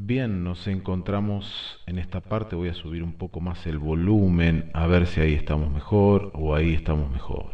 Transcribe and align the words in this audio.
Bien, 0.00 0.44
nos 0.44 0.68
encontramos 0.68 1.80
en 1.86 1.98
esta 1.98 2.20
parte, 2.20 2.54
voy 2.54 2.68
a 2.68 2.74
subir 2.74 3.02
un 3.02 3.14
poco 3.14 3.40
más 3.40 3.66
el 3.66 3.78
volumen, 3.78 4.70
a 4.72 4.86
ver 4.86 5.08
si 5.08 5.20
ahí 5.20 5.34
estamos 5.34 5.72
mejor 5.72 6.30
o 6.34 6.54
ahí 6.54 6.72
estamos 6.72 7.10
mejor. 7.10 7.46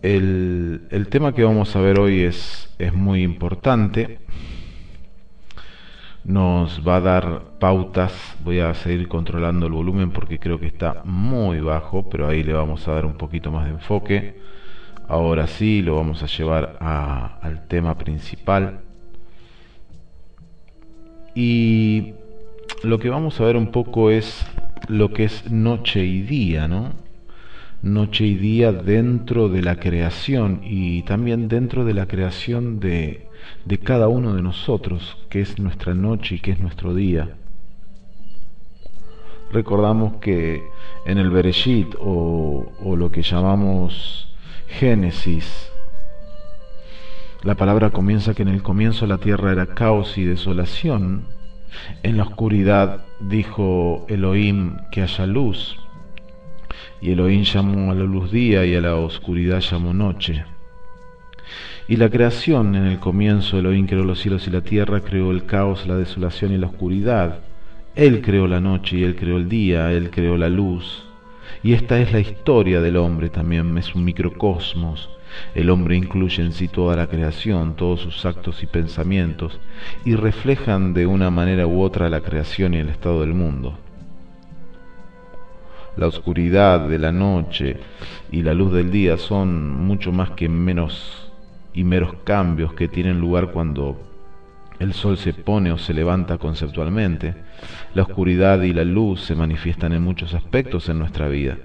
El, 0.00 0.82
el 0.90 1.08
tema 1.08 1.34
que 1.34 1.42
vamos 1.42 1.74
a 1.74 1.80
ver 1.80 1.98
hoy 1.98 2.20
es, 2.20 2.72
es 2.78 2.94
muy 2.94 3.24
importante, 3.24 4.20
nos 6.22 6.86
va 6.86 6.96
a 6.96 7.00
dar 7.00 7.42
pautas, 7.58 8.36
voy 8.44 8.60
a 8.60 8.72
seguir 8.74 9.08
controlando 9.08 9.66
el 9.66 9.72
volumen 9.72 10.12
porque 10.12 10.38
creo 10.38 10.60
que 10.60 10.68
está 10.68 11.02
muy 11.04 11.58
bajo, 11.58 12.08
pero 12.08 12.28
ahí 12.28 12.44
le 12.44 12.52
vamos 12.52 12.86
a 12.86 12.92
dar 12.92 13.06
un 13.06 13.14
poquito 13.14 13.50
más 13.50 13.64
de 13.64 13.72
enfoque. 13.72 14.40
Ahora 15.08 15.48
sí, 15.48 15.82
lo 15.82 15.96
vamos 15.96 16.22
a 16.22 16.26
llevar 16.26 16.78
al 16.80 17.66
tema 17.66 17.98
principal 17.98 18.82
y 21.34 22.14
lo 22.82 22.98
que 22.98 23.10
vamos 23.10 23.40
a 23.40 23.44
ver 23.44 23.56
un 23.56 23.68
poco 23.68 24.10
es 24.10 24.44
lo 24.88 25.12
que 25.12 25.24
es 25.24 25.50
noche 25.50 26.04
y 26.04 26.22
día, 26.22 26.68
¿no? 26.68 26.92
Noche 27.82 28.26
y 28.26 28.34
día 28.34 28.72
dentro 28.72 29.48
de 29.48 29.62
la 29.62 29.76
creación 29.76 30.60
y 30.64 31.02
también 31.02 31.48
dentro 31.48 31.84
de 31.84 31.94
la 31.94 32.06
creación 32.06 32.80
de, 32.80 33.26
de 33.64 33.78
cada 33.78 34.08
uno 34.08 34.34
de 34.34 34.42
nosotros, 34.42 35.16
que 35.28 35.40
es 35.40 35.58
nuestra 35.58 35.94
noche 35.94 36.36
y 36.36 36.40
que 36.40 36.52
es 36.52 36.60
nuestro 36.60 36.94
día. 36.94 37.36
Recordamos 39.52 40.16
que 40.16 40.62
en 41.06 41.18
el 41.18 41.30
Bereshit 41.30 41.94
o, 41.98 42.70
o 42.84 42.96
lo 42.96 43.10
que 43.10 43.22
llamamos 43.22 44.32
Génesis, 44.68 45.69
la 47.42 47.54
palabra 47.54 47.88
comienza 47.88 48.34
que 48.34 48.42
en 48.42 48.48
el 48.48 48.62
comienzo 48.62 49.06
la 49.06 49.16
tierra 49.16 49.52
era 49.52 49.66
caos 49.66 50.18
y 50.18 50.24
desolación. 50.24 51.24
En 52.02 52.18
la 52.18 52.24
oscuridad 52.24 53.04
dijo 53.18 54.04
Elohim 54.08 54.76
que 54.92 55.00
haya 55.00 55.24
luz. 55.24 55.78
Y 57.00 57.12
Elohim 57.12 57.44
llamó 57.44 57.92
a 57.92 57.94
la 57.94 58.04
luz 58.04 58.30
día 58.30 58.66
y 58.66 58.74
a 58.74 58.82
la 58.82 58.96
oscuridad 58.96 59.60
llamó 59.60 59.94
noche. 59.94 60.44
Y 61.88 61.96
la 61.96 62.10
creación, 62.10 62.74
en 62.74 62.86
el 62.86 62.98
comienzo 62.98 63.58
Elohim 63.58 63.86
creó 63.86 64.04
los 64.04 64.20
cielos 64.20 64.46
y 64.46 64.50
la 64.50 64.60
tierra, 64.60 65.00
creó 65.00 65.30
el 65.30 65.46
caos, 65.46 65.86
la 65.86 65.96
desolación 65.96 66.52
y 66.52 66.58
la 66.58 66.66
oscuridad. 66.66 67.38
Él 67.94 68.20
creó 68.20 68.46
la 68.46 68.60
noche 68.60 68.98
y 68.98 69.02
él 69.02 69.16
creó 69.16 69.38
el 69.38 69.48
día, 69.48 69.90
él 69.92 70.10
creó 70.10 70.36
la 70.36 70.50
luz. 70.50 71.09
Y 71.62 71.74
esta 71.74 72.00
es 72.00 72.12
la 72.12 72.20
historia 72.20 72.80
del 72.80 72.96
hombre 72.96 73.28
también, 73.28 73.76
es 73.78 73.94
un 73.94 74.04
microcosmos 74.04 75.10
el 75.54 75.70
hombre 75.70 75.96
incluye 75.96 76.42
en 76.42 76.52
sí 76.52 76.68
toda 76.68 76.96
la 76.96 77.06
creación, 77.06 77.74
todos 77.76 78.00
sus 78.00 78.24
actos 78.24 78.62
y 78.62 78.66
pensamientos, 78.66 79.60
y 80.04 80.14
reflejan 80.14 80.92
de 80.92 81.06
una 81.06 81.30
manera 81.30 81.66
u 81.66 81.82
otra 81.82 82.10
la 82.10 82.20
creación 82.20 82.74
y 82.74 82.78
el 82.78 82.88
estado 82.88 83.20
del 83.20 83.34
mundo. 83.34 83.78
La 85.96 86.06
oscuridad 86.06 86.88
de 86.88 86.98
la 86.98 87.12
noche 87.12 87.78
y 88.30 88.42
la 88.42 88.54
luz 88.54 88.72
del 88.72 88.90
día 88.90 89.18
son 89.18 89.70
mucho 89.70 90.12
más 90.12 90.30
que 90.30 90.48
menos 90.48 91.32
y 91.74 91.84
meros 91.84 92.14
cambios 92.24 92.72
que 92.74 92.88
tienen 92.88 93.20
lugar 93.20 93.50
cuando 93.52 94.00
el 94.80 94.94
sol 94.94 95.18
se 95.18 95.32
pone 95.34 95.70
o 95.70 95.78
se 95.78 95.94
levanta 95.94 96.38
conceptualmente. 96.38 97.34
La 97.94 98.02
oscuridad 98.02 98.62
y 98.62 98.72
la 98.72 98.82
luz 98.82 99.20
se 99.20 99.34
manifiestan 99.34 99.92
en 99.92 100.02
muchos 100.02 100.34
aspectos 100.34 100.88
en 100.88 100.98
nuestra 100.98 101.28
vida. 101.28 101.58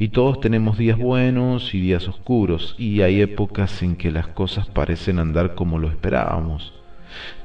Y 0.00 0.08
todos 0.08 0.40
tenemos 0.40 0.76
días 0.76 0.98
buenos 0.98 1.74
y 1.74 1.80
días 1.80 2.08
oscuros, 2.08 2.74
y 2.76 3.02
hay 3.02 3.20
épocas 3.20 3.82
en 3.84 3.94
que 3.94 4.10
las 4.10 4.26
cosas 4.26 4.66
parecen 4.66 5.20
andar 5.20 5.54
como 5.54 5.78
lo 5.78 5.88
esperábamos. 5.88 6.74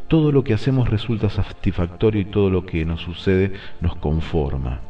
Todo 0.08 0.32
lo 0.32 0.44
que 0.44 0.56
hacemos 0.56 0.90
resulta 0.90 1.30
satisfactorio 1.30 2.22
y 2.22 2.26
todo 2.26 2.50
lo 2.50 2.66
que 2.66 2.84
nos 2.84 3.02
sucede 3.02 3.54
nos 3.80 3.96
conforma. 3.98 4.82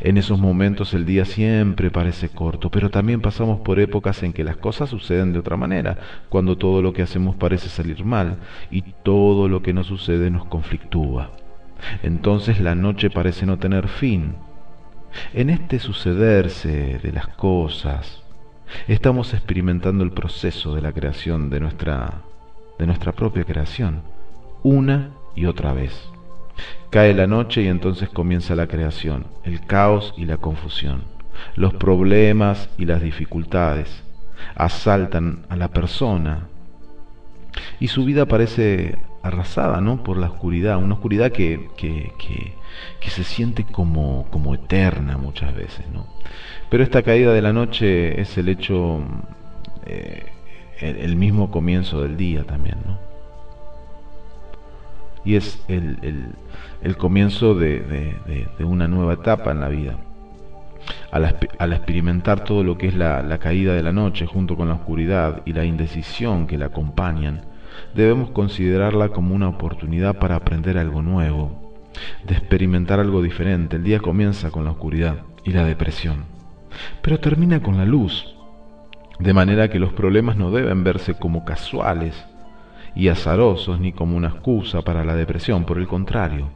En 0.00 0.16
esos 0.16 0.38
momentos 0.38 0.94
el 0.94 1.04
día 1.04 1.24
siempre 1.24 1.90
parece 1.90 2.28
corto, 2.28 2.70
pero 2.70 2.90
también 2.90 3.20
pasamos 3.20 3.60
por 3.60 3.78
épocas 3.78 4.22
en 4.22 4.32
que 4.32 4.44
las 4.44 4.56
cosas 4.56 4.88
suceden 4.88 5.32
de 5.32 5.38
otra 5.38 5.56
manera, 5.56 5.98
cuando 6.28 6.56
todo 6.56 6.80
lo 6.82 6.92
que 6.92 7.02
hacemos 7.02 7.36
parece 7.36 7.68
salir 7.68 8.04
mal 8.04 8.38
y 8.70 8.82
todo 9.02 9.48
lo 9.48 9.62
que 9.62 9.72
nos 9.72 9.86
sucede 9.86 10.30
nos 10.30 10.46
conflictúa. 10.46 11.30
Entonces 12.02 12.60
la 12.60 12.74
noche 12.74 13.10
parece 13.10 13.44
no 13.44 13.58
tener 13.58 13.88
fin, 13.88 14.36
en 15.32 15.50
este 15.50 15.78
sucederse 15.78 16.98
de 17.02 17.12
las 17.12 17.28
cosas, 17.28 18.22
estamos 18.88 19.34
experimentando 19.34 20.04
el 20.04 20.12
proceso 20.12 20.74
de 20.74 20.82
la 20.82 20.92
creación 20.92 21.50
de 21.50 21.60
nuestra, 21.60 22.22
de 22.78 22.86
nuestra 22.86 23.12
propia 23.12 23.44
creación, 23.44 24.02
una 24.62 25.10
y 25.34 25.46
otra 25.46 25.72
vez. 25.72 26.15
Cae 26.90 27.14
la 27.14 27.26
noche 27.26 27.62
y 27.62 27.66
entonces 27.66 28.08
comienza 28.08 28.54
la 28.54 28.68
creación, 28.68 29.26
el 29.44 29.64
caos 29.66 30.14
y 30.16 30.24
la 30.24 30.36
confusión. 30.36 31.04
Los 31.54 31.74
problemas 31.74 32.70
y 32.78 32.86
las 32.86 33.02
dificultades 33.02 34.02
asaltan 34.54 35.44
a 35.48 35.56
la 35.56 35.68
persona 35.68 36.48
y 37.80 37.88
su 37.88 38.04
vida 38.04 38.26
parece 38.26 38.98
arrasada 39.22 39.80
¿no? 39.80 40.02
por 40.02 40.16
la 40.16 40.28
oscuridad, 40.28 40.78
una 40.78 40.94
oscuridad 40.94 41.32
que, 41.32 41.68
que, 41.76 42.12
que, 42.18 43.10
se 43.10 43.24
siente 43.24 43.64
como, 43.64 44.26
como 44.30 44.54
eterna 44.54 45.16
muchas 45.16 45.54
veces. 45.54 45.86
¿no? 45.92 46.06
Pero 46.70 46.82
esta 46.82 47.02
caída 47.02 47.32
de 47.32 47.42
la 47.42 47.52
noche 47.52 48.20
es 48.20 48.36
el 48.38 48.48
hecho, 48.48 49.00
eh, 49.86 50.26
el, 50.80 51.16
mismo 51.16 51.50
comienzo 51.50 52.02
del 52.02 52.16
día 52.16 52.44
también. 52.44 52.76
¿no? 52.86 52.98
Y 55.24 55.36
es 55.36 55.62
el, 55.68 55.98
el, 56.02 56.28
el 56.82 56.96
comienzo 56.96 57.54
de, 57.54 58.16
una 58.60 58.88
nueva 58.88 59.14
etapa 59.14 59.50
en 59.52 59.60
la 59.60 59.68
vida. 59.68 59.96
Al, 61.10 61.36
al 61.58 61.72
experimentar 61.72 62.44
todo 62.44 62.62
lo 62.62 62.78
que 62.78 62.88
es 62.88 62.94
la, 62.94 63.22
la 63.22 63.38
caída 63.38 63.74
de 63.74 63.82
la 63.82 63.92
noche 63.92 64.26
junto 64.26 64.56
con 64.56 64.68
la 64.68 64.74
oscuridad 64.74 65.42
y 65.44 65.52
la 65.52 65.64
indecisión 65.64 66.46
que 66.46 66.58
la 66.58 66.66
acompañan, 66.66 67.42
debemos 67.94 68.30
considerarla 68.30 69.08
como 69.08 69.34
una 69.34 69.48
oportunidad 69.48 70.18
para 70.18 70.36
aprender 70.36 70.78
algo 70.78 71.02
nuevo, 71.02 71.74
de 72.24 72.34
experimentar 72.34 73.00
algo 73.00 73.22
diferente. 73.22 73.76
El 73.76 73.84
día 73.84 73.98
comienza 73.98 74.50
con 74.50 74.64
la 74.64 74.72
oscuridad 74.72 75.22
y 75.44 75.52
la 75.52 75.64
depresión, 75.64 76.24
pero 77.02 77.18
termina 77.18 77.62
con 77.62 77.76
la 77.76 77.84
luz, 77.84 78.36
de 79.18 79.32
manera 79.32 79.68
que 79.68 79.78
los 79.78 79.92
problemas 79.92 80.36
no 80.36 80.50
deben 80.50 80.84
verse 80.84 81.14
como 81.14 81.44
casuales 81.44 82.14
y 82.94 83.08
azarosos 83.08 83.80
ni 83.80 83.92
como 83.92 84.16
una 84.16 84.28
excusa 84.28 84.82
para 84.82 85.04
la 85.04 85.14
depresión, 85.14 85.64
por 85.64 85.78
el 85.78 85.86
contrario, 85.86 86.50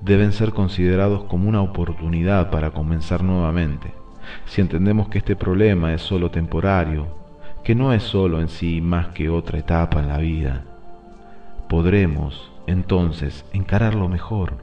deben 0.00 0.32
ser 0.32 0.52
considerados 0.52 1.24
como 1.24 1.48
una 1.48 1.62
oportunidad 1.62 2.50
para 2.50 2.70
comenzar 2.70 3.22
nuevamente. 3.22 3.92
Si 4.46 4.60
entendemos 4.60 5.08
que 5.08 5.18
este 5.18 5.36
problema 5.36 5.92
es 5.92 6.02
solo 6.02 6.30
temporario 6.30 7.20
que 7.64 7.74
no 7.74 7.92
es 7.92 8.02
solo 8.02 8.40
en 8.40 8.48
sí 8.48 8.80
más 8.80 9.08
que 9.08 9.28
otra 9.28 9.58
etapa 9.58 10.00
en 10.00 10.08
la 10.08 10.18
vida, 10.18 10.64
podremos 11.68 12.50
entonces 12.66 13.44
encararlo 13.52 14.08
mejor. 14.08 14.54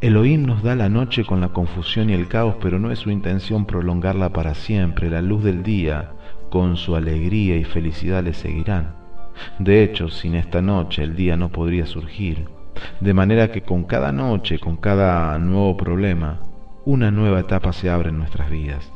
Elohim 0.00 0.44
nos 0.46 0.62
da 0.62 0.74
la 0.74 0.88
noche 0.88 1.24
con 1.24 1.40
la 1.40 1.48
confusión 1.48 2.10
y 2.10 2.12
el 2.12 2.28
caos, 2.28 2.56
pero 2.60 2.78
no 2.78 2.90
es 2.90 2.98
su 2.98 3.10
intención 3.10 3.64
prolongarla 3.64 4.28
para 4.28 4.54
siempre. 4.54 5.10
La 5.10 5.22
luz 5.22 5.42
del 5.42 5.62
día, 5.62 6.12
con 6.50 6.76
su 6.76 6.94
alegría 6.96 7.56
y 7.56 7.64
felicidad, 7.64 8.22
le 8.22 8.34
seguirán. 8.34 8.94
De 9.58 9.82
hecho, 9.82 10.08
sin 10.08 10.34
esta 10.34 10.62
noche 10.62 11.02
el 11.02 11.16
día 11.16 11.36
no 11.36 11.48
podría 11.48 11.86
surgir. 11.86 12.55
De 13.00 13.14
manera 13.14 13.50
que 13.50 13.62
con 13.62 13.84
cada 13.84 14.12
noche, 14.12 14.58
con 14.58 14.76
cada 14.76 15.38
nuevo 15.38 15.76
problema, 15.76 16.40
una 16.84 17.10
nueva 17.10 17.40
etapa 17.40 17.72
se 17.72 17.90
abre 17.90 18.10
en 18.10 18.18
nuestras 18.18 18.50
vidas. 18.50 18.92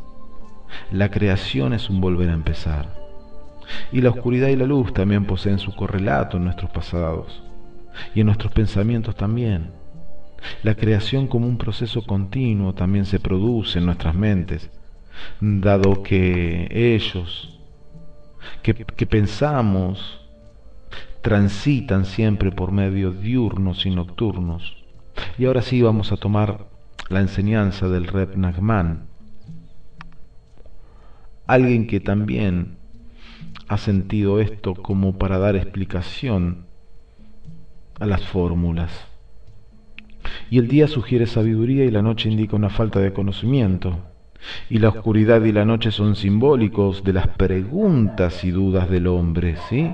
La 0.91 1.11
creación 1.11 1.73
es 1.73 1.91
un 1.91 2.01
volver 2.01 2.31
a 2.31 2.35
empezar. 2.35 3.01
Y 3.93 4.01
la 4.01 4.11
oscuridad 4.11 4.49
y 4.49 4.57
la 4.57 4.67
luz 4.67 4.93
también 4.93 5.25
poseen 5.25 5.59
su 5.59 5.75
correlato 5.75 6.37
en 6.37 6.45
nuestros 6.45 6.71
pasados 6.71 7.43
y 8.15 8.21
en 8.21 8.27
nuestros 8.27 8.53
pensamientos 8.53 9.15
también. 9.17 9.73
La 10.63 10.75
creación 10.75 11.27
como 11.27 11.47
un 11.47 11.59
proceso 11.59 12.03
continuo 12.03 12.75
también 12.75 13.05
se 13.05 13.21
produce 13.21 13.79
en 13.79 13.87
nuestras 13.87 14.15
mentes, 14.15 14.71
dado 15.41 16.03
que 16.03 16.69
ellos, 16.71 17.59
que, 18.63 19.07
pensamos, 19.07 20.20
transitan 21.23 22.05
siempre 22.05 22.51
por 22.51 22.73
medio 22.73 23.13
diurnos 23.13 23.87
y 23.87 23.91
nocturnos. 23.91 24.77
Y 25.39 25.47
ahora 25.47 25.63
sí 25.63 25.83
vamos 25.83 26.13
a 26.13 26.17
tomar 26.17 26.67
la 27.09 27.21
enseñanza 27.21 27.89
del 27.89 28.07
Reb 28.07 28.37
Nachman, 28.37 29.09
alguien 31.47 31.87
que 31.87 32.01
también 32.01 32.77
ha 33.69 33.77
sentido 33.77 34.41
esto 34.41 34.75
como 34.75 35.19
para 35.19 35.39
dar 35.39 35.57
explicación 35.57 36.67
a 37.99 38.07
las 38.07 38.25
fórmulas. 38.25 38.91
Y 40.51 40.59
el 40.59 40.69
día 40.69 40.89
sugiere 40.89 41.27
sabiduría 41.27 41.85
y 41.85 41.91
la 41.91 42.03
noche 42.03 42.29
indica 42.29 42.57
una 42.57 42.71
falta 42.71 43.01
de 43.01 43.13
conocimiento. 43.13 43.99
Y 44.69 44.79
la 44.79 44.89
oscuridad 44.89 45.45
y 45.45 45.53
la 45.53 45.65
noche 45.65 45.91
son 45.91 46.17
simbólicos 46.17 47.05
de 47.05 47.13
las 47.13 47.29
preguntas 47.29 48.43
y 48.45 48.51
dudas 48.51 48.89
del 48.89 49.07
hombre, 49.07 49.57
¿sí? 49.69 49.91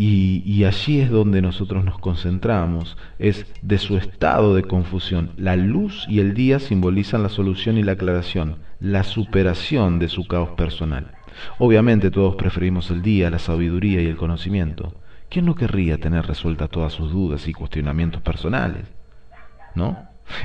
Y, 0.00 0.62
allí 0.62 1.00
es 1.00 1.10
donde 1.10 1.42
nosotros 1.42 1.84
nos 1.84 1.98
concentramos, 1.98 2.96
es 3.18 3.46
de 3.62 3.78
su 3.78 3.96
estado 3.96 4.54
de 4.54 4.62
confusión. 4.62 5.32
La 5.36 5.56
luz 5.56 6.06
y 6.08 6.20
el 6.20 6.34
día 6.34 6.60
simbolizan 6.60 7.24
la 7.24 7.28
solución 7.28 7.78
y 7.78 7.82
la 7.82 7.92
aclaración, 7.92 8.58
la 8.78 9.02
superación 9.02 9.98
de 9.98 10.06
su 10.06 10.28
caos 10.28 10.50
personal. 10.50 11.10
Obviamente 11.58 12.12
todos 12.12 12.36
preferimos 12.36 12.92
el 12.92 13.02
día, 13.02 13.28
la 13.28 13.40
sabiduría 13.40 14.00
y 14.00 14.06
el 14.06 14.16
conocimiento. 14.16 14.94
¿Quién 15.28 15.46
no 15.46 15.56
querría 15.56 15.98
tener 15.98 16.26
resueltas 16.26 16.70
todas 16.70 16.92
sus 16.92 17.10
dudas 17.10 17.48
y 17.48 17.52
cuestionamientos 17.52 18.22
personales? 18.22 18.84
¿No? 19.74 19.98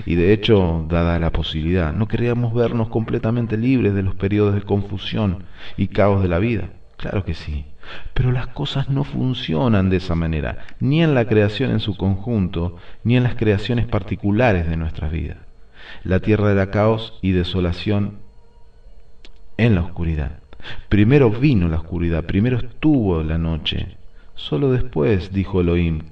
Y 0.07 0.15
de 0.15 0.33
hecho, 0.33 0.83
dada 0.89 1.19
la 1.19 1.31
posibilidad, 1.31 1.94
no 1.94 2.07
queríamos 2.07 2.55
vernos 2.55 2.89
completamente 2.89 3.55
libres 3.55 3.94
de 3.94 4.01
los 4.01 4.15
periodos 4.15 4.55
de 4.55 4.63
confusión 4.63 5.44
y 5.77 5.89
caos 5.89 6.23
de 6.23 6.29
la 6.29 6.39
vida. 6.39 6.69
Claro 7.03 7.25
que 7.25 7.33
sí. 7.33 7.65
Pero 8.13 8.31
las 8.31 8.47
cosas 8.47 8.88
no 8.88 9.03
funcionan 9.03 9.89
de 9.89 9.97
esa 9.97 10.15
manera, 10.15 10.59
ni 10.79 11.03
en 11.03 11.13
la 11.13 11.25
creación 11.25 11.71
en 11.71 11.81
su 11.81 11.97
conjunto, 11.97 12.77
ni 13.03 13.17
en 13.17 13.23
las 13.23 13.35
creaciones 13.35 13.88
particulares 13.88 14.69
de 14.69 14.77
nuestras 14.77 15.11
vidas. 15.11 15.39
La 16.05 16.21
tierra 16.21 16.53
era 16.53 16.71
caos 16.71 17.19
y 17.21 17.33
desolación 17.33 18.19
en 19.57 19.75
la 19.75 19.81
oscuridad. 19.81 20.39
Primero 20.88 21.29
vino 21.29 21.67
la 21.67 21.75
oscuridad, 21.75 22.23
primero 22.23 22.57
estuvo 22.59 23.21
la 23.21 23.38
noche. 23.38 23.97
Solo 24.35 24.71
después 24.71 25.33
dijo 25.33 25.59
Elohim 25.59 26.03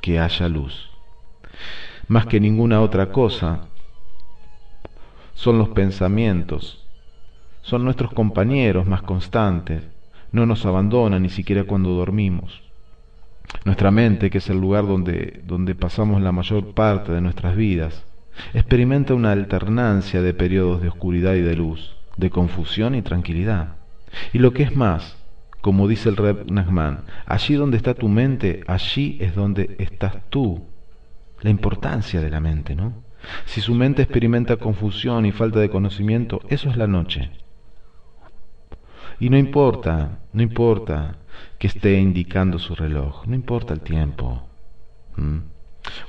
que 0.00 0.20
haya 0.20 0.48
luz. 0.48 0.90
Más 2.06 2.26
que 2.26 2.38
ninguna 2.38 2.82
otra 2.82 3.10
cosa, 3.10 3.66
son 5.34 5.58
los 5.58 5.70
pensamientos, 5.70 6.86
son 7.62 7.82
nuestros 7.82 8.12
compañeros 8.12 8.86
más 8.86 9.02
constantes, 9.02 9.95
no 10.32 10.46
nos 10.46 10.64
abandona 10.66 11.18
ni 11.18 11.28
siquiera 11.28 11.64
cuando 11.64 11.90
dormimos. 11.90 12.62
Nuestra 13.64 13.90
mente, 13.90 14.30
que 14.30 14.38
es 14.38 14.50
el 14.50 14.60
lugar 14.60 14.86
donde, 14.86 15.42
donde 15.46 15.74
pasamos 15.74 16.20
la 16.20 16.32
mayor 16.32 16.74
parte 16.74 17.12
de 17.12 17.20
nuestras 17.20 17.56
vidas, 17.56 18.04
experimenta 18.54 19.14
una 19.14 19.32
alternancia 19.32 20.22
de 20.22 20.34
periodos 20.34 20.82
de 20.82 20.88
oscuridad 20.88 21.34
y 21.34 21.42
de 21.42 21.56
luz, 21.56 21.96
de 22.16 22.30
confusión 22.30 22.94
y 22.94 23.02
tranquilidad. 23.02 23.76
Y 24.32 24.38
lo 24.38 24.52
que 24.52 24.62
es 24.62 24.74
más, 24.74 25.16
como 25.60 25.88
dice 25.88 26.08
el 26.08 26.16
Reb 26.16 26.50
Nachman, 26.50 27.04
allí 27.26 27.54
donde 27.54 27.76
está 27.76 27.94
tu 27.94 28.08
mente, 28.08 28.62
allí 28.66 29.18
es 29.20 29.34
donde 29.34 29.76
estás 29.78 30.16
tú. 30.28 30.64
La 31.40 31.50
importancia 31.50 32.20
de 32.20 32.30
la 32.30 32.40
mente, 32.40 32.74
¿no? 32.74 32.94
Si 33.44 33.60
su 33.60 33.74
mente 33.74 34.02
experimenta 34.02 34.56
confusión 34.56 35.26
y 35.26 35.32
falta 35.32 35.58
de 35.60 35.70
conocimiento, 35.70 36.40
eso 36.48 36.70
es 36.70 36.76
la 36.76 36.86
noche. 36.86 37.30
Y 39.18 39.30
no 39.30 39.38
importa, 39.38 40.18
no 40.32 40.42
importa 40.42 41.16
que 41.58 41.68
esté 41.68 41.98
indicando 41.98 42.58
su 42.58 42.74
reloj, 42.74 43.26
no 43.26 43.34
importa 43.34 43.72
el 43.72 43.80
tiempo. 43.80 44.42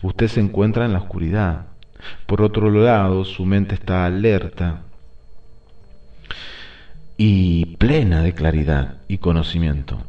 Usted 0.02 0.28
se 0.28 0.42
encuentra 0.42 0.86
en 0.86 0.94
la 0.94 1.00
oscuridad. 1.00 1.68
Por 2.26 2.42
otro 2.42 2.70
lado, 2.70 3.24
su 3.26 3.46
mente 3.46 3.76
está 3.76 4.06
alerta 4.06 4.84
y 7.18 7.78
plena 7.78 8.22
de 8.22 8.34
claridad 8.34 8.98
y 9.08 9.18
conocimiento. 9.18 10.04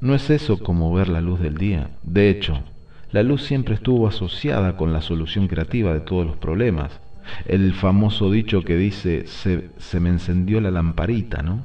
No 0.00 0.14
es 0.14 0.30
eso 0.30 0.58
como 0.58 0.92
ver 0.92 1.08
la 1.08 1.20
luz 1.20 1.40
del 1.40 1.56
día. 1.56 1.90
De 2.02 2.30
hecho, 2.30 2.62
la 3.10 3.22
luz 3.22 3.42
siempre 3.42 3.74
estuvo 3.74 4.06
asociada 4.06 4.76
con 4.76 4.92
la 4.92 5.02
solución 5.02 5.48
creativa 5.48 5.92
de 5.92 6.00
todos 6.00 6.26
los 6.26 6.36
problemas. 6.36 7.00
El 7.46 7.74
famoso 7.74 8.30
dicho 8.30 8.62
que 8.62 8.76
dice, 8.76 9.26
se, 9.26 9.70
se 9.78 10.00
me 10.00 10.08
encendió 10.08 10.60
la 10.60 10.70
lamparita, 10.70 11.42
¿no? 11.42 11.64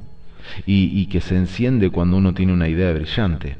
Y, 0.66 1.06
que 1.06 1.20
se 1.20 1.36
enciende 1.36 1.90
cuando 1.90 2.16
uno 2.16 2.34
tiene 2.34 2.52
una 2.52 2.68
idea 2.68 2.92
brillante 2.92 3.56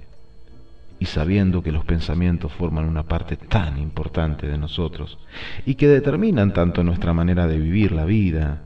y 0.99 1.07
sabiendo 1.07 1.63
que 1.63 1.73
los 1.73 1.85
pensamientos 1.85 2.53
forman 2.53 2.87
una 2.87 3.03
parte 3.03 3.37
tan 3.37 3.79
importante 3.79 4.47
de 4.47 4.59
nosotros 4.59 5.19
y 5.67 5.75
que 5.75 5.89
determinan 5.89 6.53
tanto 6.53 6.85
nuestra 6.85 7.13
manera 7.13 7.47
de 7.47 7.59
vivir 7.59 7.93
la 7.93 8.05
vida. 8.05 8.63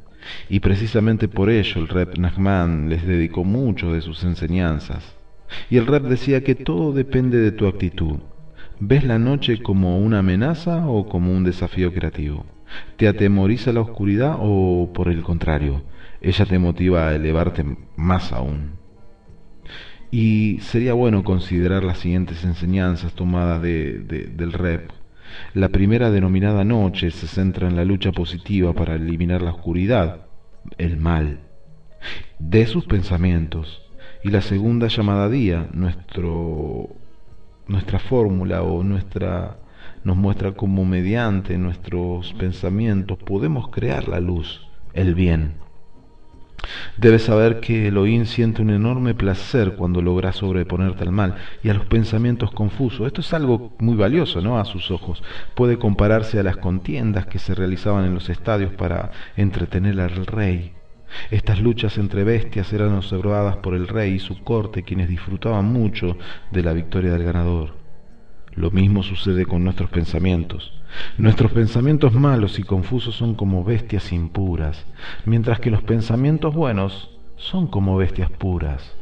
Y 0.49 0.61
precisamente 0.61 1.27
por 1.27 1.49
ello 1.49 1.81
el 1.81 1.89
Rep 1.89 2.19
Nachman 2.19 2.89
les 2.89 3.07
dedicó 3.07 3.45
mucho 3.45 3.93
de 3.93 4.03
sus 4.03 4.25
enseñanzas. 4.25 5.17
Y 5.71 5.79
el 5.79 5.87
Rep 5.87 6.05
decía 6.05 6.45
que 6.45 6.55
todo 6.55 6.93
depende 6.93 7.39
de 7.39 7.53
tu 7.53 7.67
actitud. 7.67 8.19
¿Ves 8.81 9.05
la 9.05 9.19
noche 9.19 9.61
como 9.63 9.99
una 9.99 10.21
amenaza 10.21 10.87
o 10.87 11.09
como 11.09 11.33
un 11.33 11.45
desafío 11.45 11.93
creativo? 11.93 12.45
¿Te 12.97 13.09
atemoriza 13.09 13.73
la 13.73 13.81
oscuridad 13.81 14.37
o 14.39 14.93
por 14.93 15.09
el 15.09 15.23
contrario? 15.23 15.83
Ella 16.21 16.47
te 16.47 16.59
motiva 16.59 17.09
a 17.09 17.15
elevarte 17.15 17.65
más 17.97 18.33
aún. 18.33 18.79
Y 20.11 20.59
sería 20.61 20.95
bueno 20.95 21.23
considerar 21.23 21.85
las 21.85 21.99
siguientes 21.99 22.45
enseñanzas 22.45 23.13
tomadas 23.13 23.61
de, 23.61 23.99
del 24.35 24.53
rep. 24.53 24.91
La 25.53 25.69
primera, 25.69 26.11
denominada 26.11 26.65
noche, 26.65 27.11
se 27.11 27.27
centra 27.27 27.69
en 27.69 27.77
la 27.77 27.85
lucha 27.85 28.13
positiva 28.13 28.73
para 28.73 28.95
eliminar 28.95 29.43
la 29.43 29.51
oscuridad, 29.51 30.27
el 30.79 30.97
mal, 30.97 31.41
de 32.39 32.67
sus 32.67 32.87
pensamientos. 32.87 33.83
Y 34.25 34.31
la 34.31 34.41
segunda, 34.41 34.89
llamada 34.89 35.29
día, 35.29 35.69
nuestro, 35.75 36.89
nuestra 37.67 37.99
fórmula 37.99 38.63
o 38.63 38.83
nuestra, 38.83 39.59
nos 40.05 40.17
muestra 40.17 40.53
cómo 40.53 40.87
mediante 40.87 41.59
nuestros 41.59 42.33
pensamientos 42.33 43.19
podemos 43.19 43.69
crear 43.69 44.09
la 44.09 44.21
luz, 44.21 44.67
el 44.95 45.15
bien. 45.15 45.68
Debes 46.97 47.23
saber 47.23 47.61
que 47.61 47.89
Elohim 47.89 48.25
siente 48.25 48.63
un 48.63 48.71
enorme 48.71 49.15
placer 49.15 49.75
cuando 49.77 50.03
logras 50.03 50.37
sobreponerte 50.37 51.05
al 51.05 51.13
mal 51.13 51.37
y 51.63 51.69
a 51.69 51.75
los 51.75 51.87
pensamientos 51.87 52.51
confusos. 52.51 53.07
Esto 53.07 53.21
es 53.21 53.33
algo 53.33 53.73
muy 53.79 53.97
valioso, 53.97 54.41
¿no? 54.41 54.59
A 54.59 54.65
sus 54.65 54.91
ojos. 54.91 55.23
Puede 55.55 55.79
compararse 55.79 56.39
a 56.39 56.43
las 56.43 56.57
contiendas 56.57 57.27
que 57.27 57.39
se 57.39 57.55
realizaban 57.55 58.05
en 58.05 58.15
los 58.15 58.29
estadios 58.29 58.73
para 58.73 59.13
entretener 59.37 60.01
al 60.01 60.27
rey. 60.27 60.73
Estas 61.31 61.61
luchas 61.61 61.97
entre 61.97 62.25
bestias 62.25 62.73
eran 62.73 62.95
observadas 62.95 63.57
por 63.57 63.75
el 63.75 63.89
rey 63.89 64.15
y 64.15 64.19
su 64.19 64.43
corte, 64.43 64.83
quienes 64.83 65.09
disfrutaban 65.09 65.65
mucho 65.65 66.19
de 66.51 66.63
la 66.63 66.73
victoria 66.73 67.13
del 67.13 67.25
ganador. 67.25 67.88
Lo 68.59 68.73
mismo 68.73 69.05
sucede 69.05 69.47
con 69.47 69.63
nuestros 69.63 69.89
pensamientos. 69.89 70.73
Nuestros 71.17 71.53
pensamientos 71.53 72.13
malos 72.13 72.59
y 72.59 72.65
confusos 72.65 73.15
son 73.15 73.37
como 73.37 73.63
bestias 73.63 74.13
impuras, 74.13 74.85
mientras 75.25 75.61
que 75.61 75.71
los 75.71 75.85
pensamientos 75.85 76.57
buenos 76.57 77.09
son 77.37 77.69
como 77.69 77.97
bestias 77.97 78.33
puras. 78.33 78.97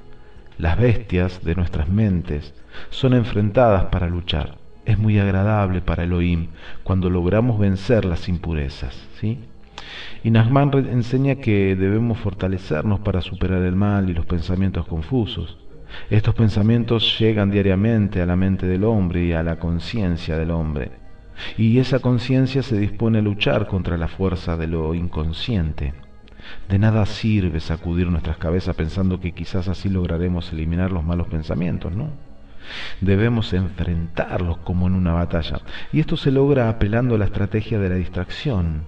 Las 0.58 0.79
bestias 0.79 1.43
de 1.43 1.55
nuestras 1.55 1.88
mentes 1.88 2.53
son 2.91 3.14
enfrentadas 3.14 3.87
para 3.87 4.11
luchar. 4.11 4.58
Es 4.85 4.99
muy 4.99 5.19
agradable 5.19 5.81
para 5.81 6.04
Elohim 6.04 6.49
cuando 6.83 7.09
logramos 7.09 7.59
vencer 7.59 8.04
las 8.04 8.28
impurezas. 8.28 9.09
¿sí? 9.19 9.38
Y 10.23 10.33
Nachman 10.33 10.71
enseña 10.75 11.37
que 11.37 11.75
debemos 11.76 12.19
fortalecernos 12.19 13.00
para 13.00 13.23
superar 13.23 13.62
el 13.62 13.75
mal 13.75 14.11
y 14.11 14.12
los 14.12 14.26
pensamientos 14.26 14.87
confusos. 14.87 15.57
Estos 16.11 16.35
pensamientos 16.35 17.19
llegan 17.19 17.50
diariamente 17.50 18.23
a 18.23 18.26
la 18.26 18.37
mente 18.37 18.66
del 18.66 18.85
hombre 18.85 19.25
y 19.25 19.33
a 19.33 19.43
la 19.43 19.59
conciencia 19.59 20.37
del 20.37 20.50
hombre. 20.50 20.93
Y 21.57 21.78
esa 21.78 21.99
conciencia 21.99 22.62
se 22.62 22.78
dispone 22.78 23.19
a 23.19 23.23
luchar 23.23 23.66
contra 23.66 23.97
la 23.97 24.09
fuerza 24.09 24.57
de 24.57 24.66
lo 24.66 24.95
inconsciente. 24.95 25.95
De 26.69 26.78
nada 26.78 27.05
sirve 27.07 27.61
sacudir 27.61 28.09
nuestras 28.09 28.37
cabezas 28.37 28.76
pensando 28.76 29.21
que 29.21 29.33
quizás 29.33 29.69
así 29.69 29.88
lograremos 29.88 30.52
eliminar 30.52 30.93
los 30.93 31.05
malos 31.05 31.26
pensamientos, 31.28 31.93
¿no? 31.93 32.11
Debemos 33.00 33.52
enfrentarlos 33.52 34.59
como 34.59 34.87
en 34.87 34.95
una 34.95 35.12
batalla. 35.12 35.61
Y 35.93 36.00
esto 36.00 36.16
se 36.16 36.31
logra 36.31 36.69
apelando 36.69 37.14
a 37.14 37.19
la 37.19 37.26
estrategia 37.26 37.78
de 37.78 37.88
la 37.88 37.95
distracción, 37.97 38.85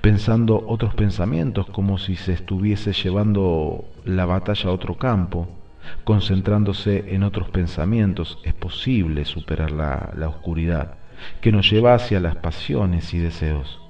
pensando 0.00 0.62
otros 0.66 0.94
pensamientos 0.94 1.66
como 1.66 1.98
si 1.98 2.16
se 2.16 2.32
estuviese 2.32 2.92
llevando 2.92 3.84
la 4.04 4.26
batalla 4.26 4.70
a 4.70 4.72
otro 4.72 4.96
campo 4.96 5.61
concentrándose 6.04 7.14
en 7.14 7.22
otros 7.22 7.48
pensamientos, 7.50 8.38
es 8.44 8.54
posible 8.54 9.24
superar 9.24 9.70
la, 9.70 10.28
oscuridad 10.28 10.94
que 11.40 11.52
nos 11.52 11.70
lleva 11.70 11.94
hacia 11.94 12.20
las 12.20 12.36
pasiones 12.36 13.14
y 13.14 13.18
deseos. 13.18 13.80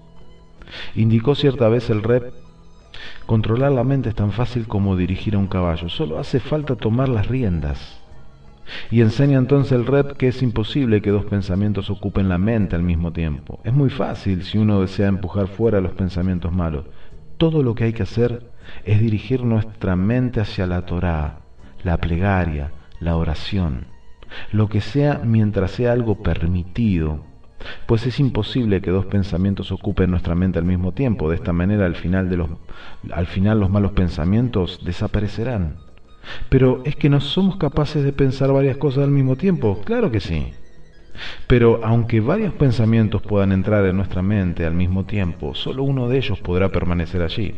Indicó 0.95 1.35
cierta 1.35 1.69
vez 1.69 1.91
el 1.91 2.03
rep, 2.03 2.33
controlar 3.27 3.73
la 3.73 3.85
mente 3.85 4.11
es 4.11 4.15
tan 4.15 4.33
fácil 4.33 4.67
como 4.67 4.97
dirigir 4.97 5.35
a 5.35 5.39
un 5.39 5.47
caballo, 5.47 5.89
solo 5.89 6.19
hace 6.19 6.41
falta 6.41 6.77
tomar 6.77 7.09
las 7.09 7.29
riendas. 7.29 7.99
Y 8.91 9.01
enseña 9.01 9.39
entonces 9.39 9.73
el 9.73 9.87
rep 9.87 10.17
que 10.17 10.29
es 10.29 10.43
imposible 10.43 11.03
que 11.03 11.11
dos 11.11 11.25
pensamientos 11.25 11.91
ocupen 11.91 12.29
la 12.29 12.39
mente 12.39 12.77
al 12.77 12.83
mismo 12.83 13.13
tiempo. 13.13 13.61
Es 13.65 13.73
muy 13.73 13.91
fácil 13.91 14.45
si 14.45 14.59
uno 14.59 14.81
desea 14.81 15.09
empujar 15.09 15.49
fuera 15.49 15.81
los 15.81 15.93
pensamientos 15.93 16.53
malos. 16.53 16.87
Todo 17.39 17.63
lo 17.63 17.75
que 17.75 17.85
hay 17.85 17.93
que 17.93 18.05
hacer 18.05 18.51
es 18.85 19.01
dirigir 19.01 19.43
nuestra 19.43 19.97
mente 19.97 20.41
hacia 20.41 20.67
la 20.67 20.87
Torá, 20.87 21.41
la 21.85 21.99
plegaria, 21.99 22.73
la 23.01 23.17
oración, 23.17 23.87
lo 24.53 24.69
que 24.69 24.81
sea 24.81 25.21
mientras 25.25 25.73
sea 25.73 25.93
algo 25.93 26.23
permitido, 26.23 27.21
pues 27.87 28.07
es 28.07 28.19
imposible 28.19 28.81
que 28.81 28.91
dos 28.91 29.07
pensamientos 29.07 29.73
ocupen 29.73 30.11
nuestra 30.11 30.35
mente 30.35 30.59
al 30.59 30.65
mismo 30.65 30.93
tiempo. 30.93 31.29
De 31.29 31.37
esta 31.37 31.53
manera, 31.53 31.87
al 31.87 31.95
final, 31.95 32.29
los, 32.31 32.51
al 33.13 33.27
final 33.27 33.61
los 33.61 33.71
malos 33.71 33.93
pensamientos 33.93 34.81
desaparecerán. 34.85 35.77
Pero 36.49 36.83
es 36.85 36.97
que 36.97 37.09
no 37.09 37.21
somos 37.21 37.57
capaces 37.57 38.05
de 38.05 38.13
pensar 38.13 38.53
varias 38.53 38.77
cosas 38.77 39.05
al 39.05 39.11
mismo 39.11 39.37
tiempo. 39.37 39.81
Claro 39.85 40.11
que 40.11 40.21
sí. 40.21 40.53
Pero 41.47 41.81
aunque 41.85 42.21
varios 42.21 42.55
pensamientos 42.55 43.23
puedan 43.23 43.53
entrar 43.53 43.85
en 43.87 43.97
nuestra 43.97 44.23
mente 44.23 44.65
al 44.65 44.75
mismo 44.75 45.05
tiempo, 45.05 45.55
solo 45.55 45.83
uno 45.83 46.09
de 46.09 46.19
ellos 46.19 46.41
podrá 46.41 46.71
permanecer 46.71 47.23
allí. 47.23 47.57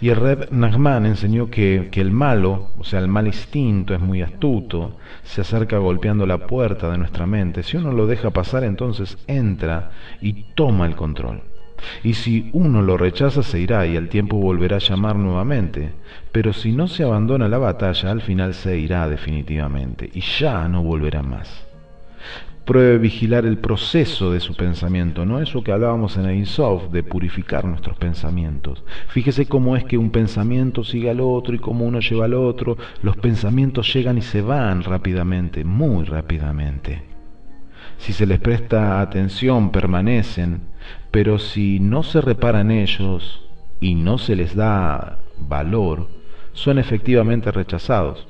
Y 0.00 0.08
el 0.08 0.16
Reb 0.16 0.50
Nachman 0.50 1.06
enseñó 1.06 1.50
que, 1.50 1.88
que, 1.90 2.00
el 2.00 2.10
malo, 2.10 2.70
o 2.78 2.84
sea, 2.84 3.00
el 3.00 3.08
mal 3.08 3.26
instinto 3.26 3.94
es 3.94 4.00
muy 4.00 4.22
astuto, 4.22 4.96
se 5.22 5.40
acerca 5.40 5.78
golpeando 5.78 6.26
la 6.26 6.46
puerta 6.46 6.90
de 6.90 6.98
nuestra 6.98 7.26
mente. 7.26 7.62
Si 7.62 7.76
uno 7.76 7.92
lo 7.92 8.06
deja 8.06 8.30
pasar, 8.30 8.64
entonces 8.64 9.18
entra 9.26 9.90
y 10.20 10.44
toma 10.54 10.86
el 10.86 10.96
control. 10.96 11.42
Y 12.04 12.14
si 12.14 12.50
uno 12.52 12.82
lo 12.82 12.96
rechaza, 12.96 13.42
se 13.42 13.58
irá 13.58 13.86
y 13.86 13.96
al 13.96 14.08
tiempo 14.08 14.36
volverá 14.36 14.76
a 14.76 14.80
llamar 14.80 15.16
nuevamente. 15.16 15.92
Pero 16.32 16.52
si 16.52 16.72
no 16.72 16.88
se 16.88 17.04
abandona 17.04 17.48
la 17.48 17.58
batalla, 17.58 18.10
al 18.10 18.20
final 18.20 18.54
se 18.54 18.78
irá 18.78 19.08
definitivamente 19.08 20.10
y 20.12 20.20
ya 20.20 20.68
no 20.68 20.82
volverá 20.82 21.22
más 21.22 21.69
pruebe 22.70 22.98
vigilar 22.98 23.46
el 23.46 23.58
proceso 23.58 24.30
de 24.30 24.38
su 24.38 24.54
pensamiento, 24.54 25.26
no 25.26 25.40
eso 25.40 25.64
que 25.64 25.72
hablábamos 25.72 26.16
en 26.16 26.26
Einsof, 26.26 26.92
de 26.92 27.02
purificar 27.02 27.64
nuestros 27.64 27.98
pensamientos. 27.98 28.84
Fíjese 29.08 29.46
cómo 29.46 29.76
es 29.76 29.82
que 29.82 29.98
un 29.98 30.10
pensamiento 30.10 30.84
sigue 30.84 31.10
al 31.10 31.20
otro 31.20 31.56
y 31.56 31.58
cómo 31.58 31.84
uno 31.84 31.98
lleva 31.98 32.26
al 32.26 32.34
otro. 32.34 32.78
Los 33.02 33.16
pensamientos 33.16 33.92
llegan 33.92 34.18
y 34.18 34.22
se 34.22 34.40
van 34.40 34.84
rápidamente, 34.84 35.64
muy 35.64 36.04
rápidamente. 36.04 37.02
Si 37.98 38.12
se 38.12 38.24
les 38.24 38.38
presta 38.38 39.00
atención, 39.00 39.72
permanecen, 39.72 40.60
pero 41.10 41.40
si 41.40 41.80
no 41.80 42.04
se 42.04 42.20
reparan 42.20 42.70
ellos 42.70 43.48
y 43.80 43.96
no 43.96 44.16
se 44.16 44.36
les 44.36 44.54
da 44.54 45.18
valor, 45.40 46.06
son 46.52 46.78
efectivamente 46.78 47.50
rechazados. 47.50 48.29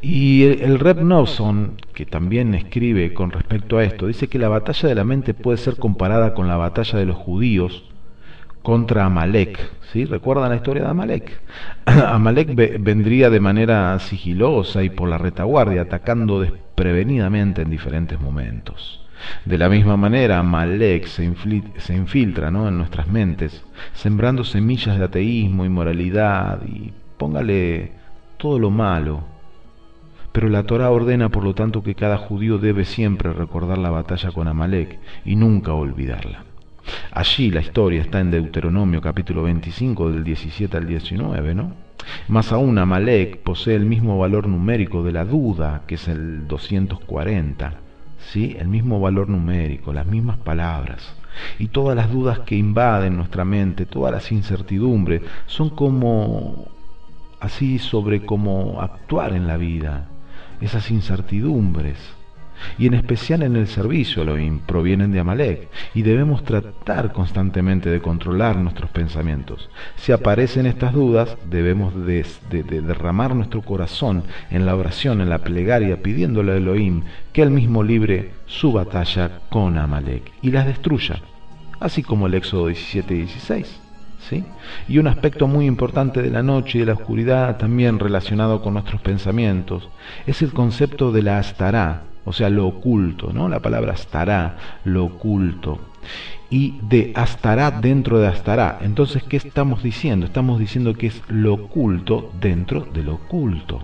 Y 0.00 0.44
el, 0.44 0.78
Reb 0.78 1.02
Nobson, 1.02 1.76
que 1.92 2.06
también 2.06 2.54
escribe 2.54 3.12
con 3.12 3.32
respecto 3.32 3.78
a 3.78 3.84
esto, 3.84 4.06
dice 4.06 4.28
que 4.28 4.38
la 4.38 4.48
batalla 4.48 4.88
de 4.88 4.94
la 4.94 5.04
mente 5.04 5.34
puede 5.34 5.58
ser 5.58 5.76
comparada 5.76 6.34
con 6.34 6.46
la 6.46 6.56
batalla 6.56 6.98
de 6.98 7.06
los 7.06 7.16
judíos 7.16 7.84
contra 8.62 9.06
Amalek. 9.06 9.58
¿sí? 9.92 10.04
¿Recuerdan 10.04 10.50
la 10.50 10.56
historia 10.56 10.84
de 10.84 10.90
Amalek? 10.90 11.40
Amalek 11.86 12.54
vendría 12.80 13.28
de 13.28 13.40
manera 13.40 13.98
sigilosa 13.98 14.84
y 14.84 14.90
por 14.90 15.08
la 15.08 15.18
retaguardia, 15.18 15.82
atacando 15.82 16.40
desprevenidamente 16.40 17.62
en 17.62 17.70
diferentes 17.70 18.20
momentos. 18.20 19.04
De 19.44 19.58
la 19.58 19.68
misma 19.68 19.96
manera, 19.96 20.38
Amalek 20.38 21.06
se, 21.06 21.28
se 21.78 21.94
infiltra 21.96 22.52
¿no? 22.52 22.68
en 22.68 22.78
nuestras 22.78 23.08
mentes, 23.08 23.64
sembrando 23.94 24.44
semillas 24.44 24.96
de 24.96 25.06
ateísmo, 25.06 25.64
inmoralidad 25.64 26.62
y 26.64 26.92
póngale 27.16 27.92
todo 28.36 28.60
lo 28.60 28.70
malo 28.70 29.24
pero 30.32 30.48
la 30.48 30.64
Torah 30.64 30.90
ordena, 30.90 31.28
por 31.28 31.44
lo 31.44 31.54
tanto, 31.54 31.82
que 31.82 31.94
cada 31.94 32.18
judío 32.18 32.58
debe 32.58 32.84
siempre 32.84 33.32
recordar 33.32 33.78
la 33.78 33.90
batalla 33.90 34.30
con 34.30 34.48
Amalek 34.48 34.98
y 35.24 35.36
nunca 35.36 35.72
olvidarla. 35.72 36.44
Allí 37.12 37.50
la 37.50 37.60
historia 37.60 38.00
está 38.00 38.20
en 38.20 38.30
Deuteronomio 38.30 39.00
capítulo 39.00 39.42
25 39.42 40.10
del 40.10 40.24
17 40.24 40.76
al 40.76 40.86
19, 40.86 41.54
¿no? 41.54 41.72
Más 42.28 42.52
aún, 42.52 42.78
Amalek 42.78 43.38
posee 43.38 43.74
el 43.74 43.84
mismo 43.84 44.18
valor 44.18 44.46
numérico 44.46 45.02
de 45.02 45.12
la 45.12 45.24
duda, 45.24 45.82
que 45.86 45.96
es 45.96 46.08
el 46.08 46.46
240, 46.46 47.74
¿sí? 48.18 48.56
El 48.58 48.68
mismo 48.68 49.00
valor 49.00 49.28
numérico, 49.28 49.92
las 49.92 50.06
mismas 50.06 50.38
palabras. 50.38 51.14
Y 51.58 51.68
todas 51.68 51.96
las 51.96 52.10
dudas 52.10 52.40
que 52.40 52.56
invaden 52.56 53.16
nuestra 53.16 53.44
mente, 53.44 53.86
todas 53.86 54.12
las 54.12 54.32
incertidumbres, 54.32 55.22
son 55.46 55.70
como 55.70 56.68
así 57.40 57.78
sobre 57.78 58.24
cómo 58.24 58.80
actuar 58.80 59.32
en 59.32 59.46
la 59.46 59.56
vida, 59.56 60.08
esas 60.60 60.90
incertidumbres, 60.90 61.96
y 62.78 62.86
en 62.86 62.94
especial 62.94 63.42
en 63.42 63.56
el 63.56 63.66
servicio 63.66 64.22
Elohim, 64.22 64.60
provienen 64.60 65.12
de 65.12 65.20
Amalek, 65.20 65.68
y 65.94 66.02
debemos 66.02 66.44
tratar 66.44 67.12
constantemente 67.12 67.90
de 67.90 68.00
controlar 68.00 68.56
nuestros 68.56 68.90
pensamientos. 68.90 69.70
Si 69.96 70.12
aparecen 70.12 70.66
estas 70.66 70.92
dudas, 70.92 71.36
debemos 71.48 71.94
de, 72.06 72.24
derramar 72.50 73.34
nuestro 73.34 73.62
corazón 73.62 74.24
en 74.50 74.66
la 74.66 74.76
oración, 74.76 75.20
en 75.20 75.30
la 75.30 75.38
plegaria, 75.38 76.02
pidiéndole 76.02 76.52
a 76.52 76.56
Elohim 76.56 77.02
que 77.32 77.42
él 77.42 77.50
mismo 77.50 77.82
libre 77.82 78.32
su 78.46 78.72
batalla 78.72 79.40
con 79.50 79.78
Amalek 79.78 80.32
y 80.42 80.50
las 80.50 80.66
destruya, 80.66 81.20
así 81.80 82.02
como 82.02 82.26
el 82.26 82.34
Éxodo 82.34 82.66
17 82.66 83.14
y 83.14 83.18
16. 83.18 83.87
Y 84.88 84.98
un 84.98 85.06
aspecto 85.06 85.46
muy 85.46 85.66
importante 85.66 86.22
de 86.22 86.30
la 86.30 86.42
noche 86.42 86.78
y 86.78 86.80
de 86.80 86.86
la 86.86 86.94
oscuridad, 86.94 87.56
también 87.56 87.98
relacionado 87.98 88.62
con 88.62 88.74
nuestros 88.74 89.00
pensamientos, 89.00 89.88
es 90.26 90.42
el 90.42 90.52
concepto 90.52 91.12
de 91.12 91.22
la 91.22 91.38
astará, 91.38 92.02
o 92.24 92.32
sea, 92.32 92.50
lo 92.50 92.66
oculto, 92.66 93.32
¿no? 93.32 93.48
La 93.48 93.60
palabra 93.60 93.92
astará, 93.92 94.56
lo 94.84 95.04
oculto. 95.04 95.78
Y 96.50 96.78
de 96.82 97.12
astará 97.14 97.70
dentro 97.70 98.18
de 98.18 98.26
astará. 98.26 98.78
Entonces, 98.82 99.22
¿qué 99.22 99.36
estamos 99.36 99.82
diciendo? 99.82 100.26
Estamos 100.26 100.58
diciendo 100.58 100.94
que 100.94 101.08
es 101.08 101.22
lo 101.28 101.54
oculto 101.54 102.30
dentro 102.40 102.86
de 102.92 103.02
lo 103.02 103.14
oculto. 103.14 103.82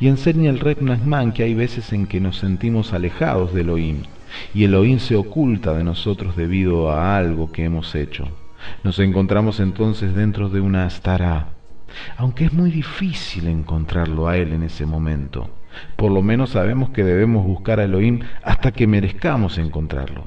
Y 0.00 0.08
enseña 0.08 0.50
el 0.50 0.60
Reb 0.60 0.82
Nachman 0.82 1.32
que 1.32 1.44
hay 1.44 1.54
veces 1.54 1.92
en 1.92 2.06
que 2.06 2.20
nos 2.20 2.38
sentimos 2.38 2.92
alejados 2.92 3.52
del 3.52 3.66
Elohim, 3.66 4.02
y 4.54 4.64
el 4.64 4.74
Elohim 4.74 4.98
se 4.98 5.16
oculta 5.16 5.74
de 5.74 5.84
nosotros 5.84 6.36
debido 6.36 6.90
a 6.90 7.16
algo 7.16 7.52
que 7.52 7.64
hemos 7.64 7.94
hecho. 7.94 8.28
Nos 8.84 8.98
encontramos 8.98 9.60
entonces 9.60 10.14
dentro 10.14 10.48
de 10.48 10.60
una 10.60 10.84
astara, 10.84 11.48
aunque 12.16 12.44
es 12.44 12.52
muy 12.52 12.70
difícil 12.70 13.48
encontrarlo 13.48 14.28
a 14.28 14.36
él 14.36 14.52
en 14.52 14.62
ese 14.62 14.86
momento. 14.86 15.50
Por 15.96 16.10
lo 16.10 16.22
menos 16.22 16.50
sabemos 16.50 16.90
que 16.90 17.04
debemos 17.04 17.44
buscar 17.44 17.80
a 17.80 17.84
Elohim 17.84 18.20
hasta 18.42 18.72
que 18.72 18.86
merezcamos 18.86 19.58
encontrarlo. 19.58 20.26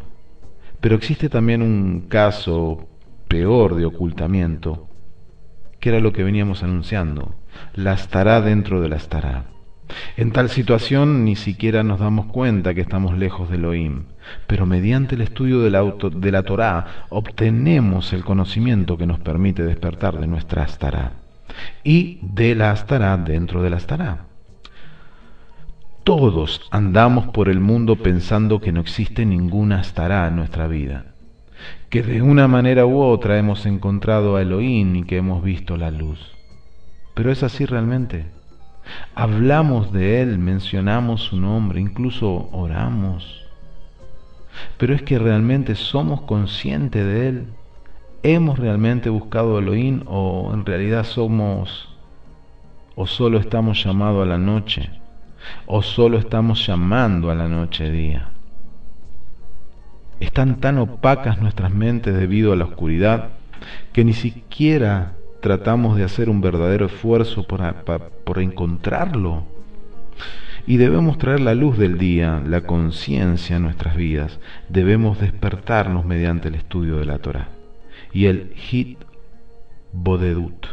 Pero 0.80 0.96
existe 0.96 1.30
también 1.30 1.62
un 1.62 2.08
caso 2.08 2.88
peor 3.28 3.76
de 3.76 3.86
ocultamiento, 3.86 4.88
que 5.80 5.90
era 5.90 6.00
lo 6.00 6.14
que 6.14 6.24
veníamos 6.24 6.64
anunciando, 6.64 7.36
la 7.74 7.94
estará 7.94 8.42
dentro 8.42 8.82
de 8.82 8.90
la 8.90 8.96
estará. 8.98 9.46
En 10.16 10.32
tal 10.32 10.50
situación 10.50 11.26
ni 11.26 11.36
siquiera 11.36 11.84
nos 11.84 12.00
damos 12.00 12.28
cuenta 12.28 12.74
que 12.74 12.82
estamos 12.82 13.18
lejos 13.18 13.50
de 13.50 13.58
Elohim, 13.58 14.06
pero 14.48 14.66
mediante 14.66 15.16
el 15.16 15.22
estudio 15.22 15.62
de 15.62 15.72
la, 15.72 15.84
de 15.84 16.44
Torá 16.44 17.06
obtenemos 17.10 18.14
el 18.14 18.24
conocimiento 18.24 18.98
que 18.98 19.08
nos 19.08 19.20
permite 19.20 19.64
despertar 19.64 20.20
de 20.20 20.28
nuestra 20.28 20.64
Astará 20.64 21.14
y 21.84 22.20
de 22.22 22.56
la 22.56 22.72
Astará 22.72 23.18
dentro 23.18 23.62
de 23.62 23.70
la 23.70 23.78
Astará. 23.78 24.26
Todos 26.04 26.68
andamos 26.72 27.28
por 27.28 27.48
el 27.48 27.60
mundo 27.60 27.96
pensando 27.98 28.60
que 28.60 28.72
no 28.72 28.82
existe 28.82 29.26
ninguna 29.26 29.82
Astará 29.82 30.28
en 30.28 30.36
nuestra 30.36 30.68
vida, 30.68 31.14
que 31.90 32.02
de 32.02 32.22
una 32.22 32.48
manera 32.48 32.86
u 32.86 33.02
otra 33.02 33.38
hemos 33.38 33.66
encontrado 33.66 34.36
a 34.36 34.42
Elohim 34.42 34.96
y 34.96 35.04
que 35.04 35.18
hemos 35.18 35.44
visto 35.44 35.78
la 35.78 35.92
luz. 35.92 36.20
¿Pero 37.14 37.32
es 37.32 37.44
así 37.44 37.66
realmente? 37.66 38.26
Hablamos 39.14 39.92
de 39.92 40.22
Él, 40.22 40.40
mencionamos 40.40 41.22
su 41.22 41.40
nombre, 41.40 41.80
incluso 41.80 42.50
oramos. 42.52 43.41
Pero 44.78 44.94
es 44.94 45.02
que 45.02 45.20
realmente 45.20 45.76
somos 45.76 46.22
conscientes 46.22 47.06
de 47.06 47.28
Él. 47.30 47.48
¿Hemos 48.24 48.60
realmente 48.60 49.10
buscado 49.10 49.60
Elohim 49.60 50.04
o 50.06 50.52
en 50.54 50.66
realidad 50.66 51.04
somos 51.04 51.90
o 52.96 53.08
solo 53.08 53.40
estamos 53.40 53.84
llamados 53.84 54.24
a 54.24 54.30
la 54.30 54.38
noche 54.38 54.90
o 55.66 55.82
solo 55.82 56.20
estamos 56.20 56.66
llamando 56.68 57.32
a 57.32 57.36
la 57.36 57.48
noche 57.48 57.90
día? 57.90 58.30
Están 60.20 60.60
tan 60.60 60.78
opacas 60.78 61.42
nuestras 61.42 61.74
mentes 61.74 62.16
debido 62.16 62.54
a 62.54 62.56
la 62.56 62.66
oscuridad 62.66 63.30
que 63.92 64.04
ni 64.04 64.14
siquiera 64.14 65.14
tratamos 65.42 65.98
de 65.98 66.04
hacer 66.04 66.30
un 66.30 66.42
verdadero 66.42 66.86
esfuerzo 66.86 67.44
por, 67.44 68.40
encontrarlo. 68.40 69.44
Y 70.68 70.78
debemos 70.78 71.18
traer 71.18 71.42
la 71.42 71.56
luz 71.56 71.78
del 71.78 71.98
día, 71.98 72.42
la 72.46 72.62
conciencia 72.62 73.56
a 73.56 73.60
nuestras 73.60 73.96
vidas. 73.96 74.40
Debemos 74.70 75.20
despertarnos 75.20 76.06
mediante 76.06 76.50
el 76.50 76.56
estudio 76.56 76.98
de 76.98 77.06
la 77.06 77.20
Torah. 77.20 77.50
Y 78.14 78.26
el 78.26 78.54
hit 78.56 79.00
bodedut. 79.92 80.68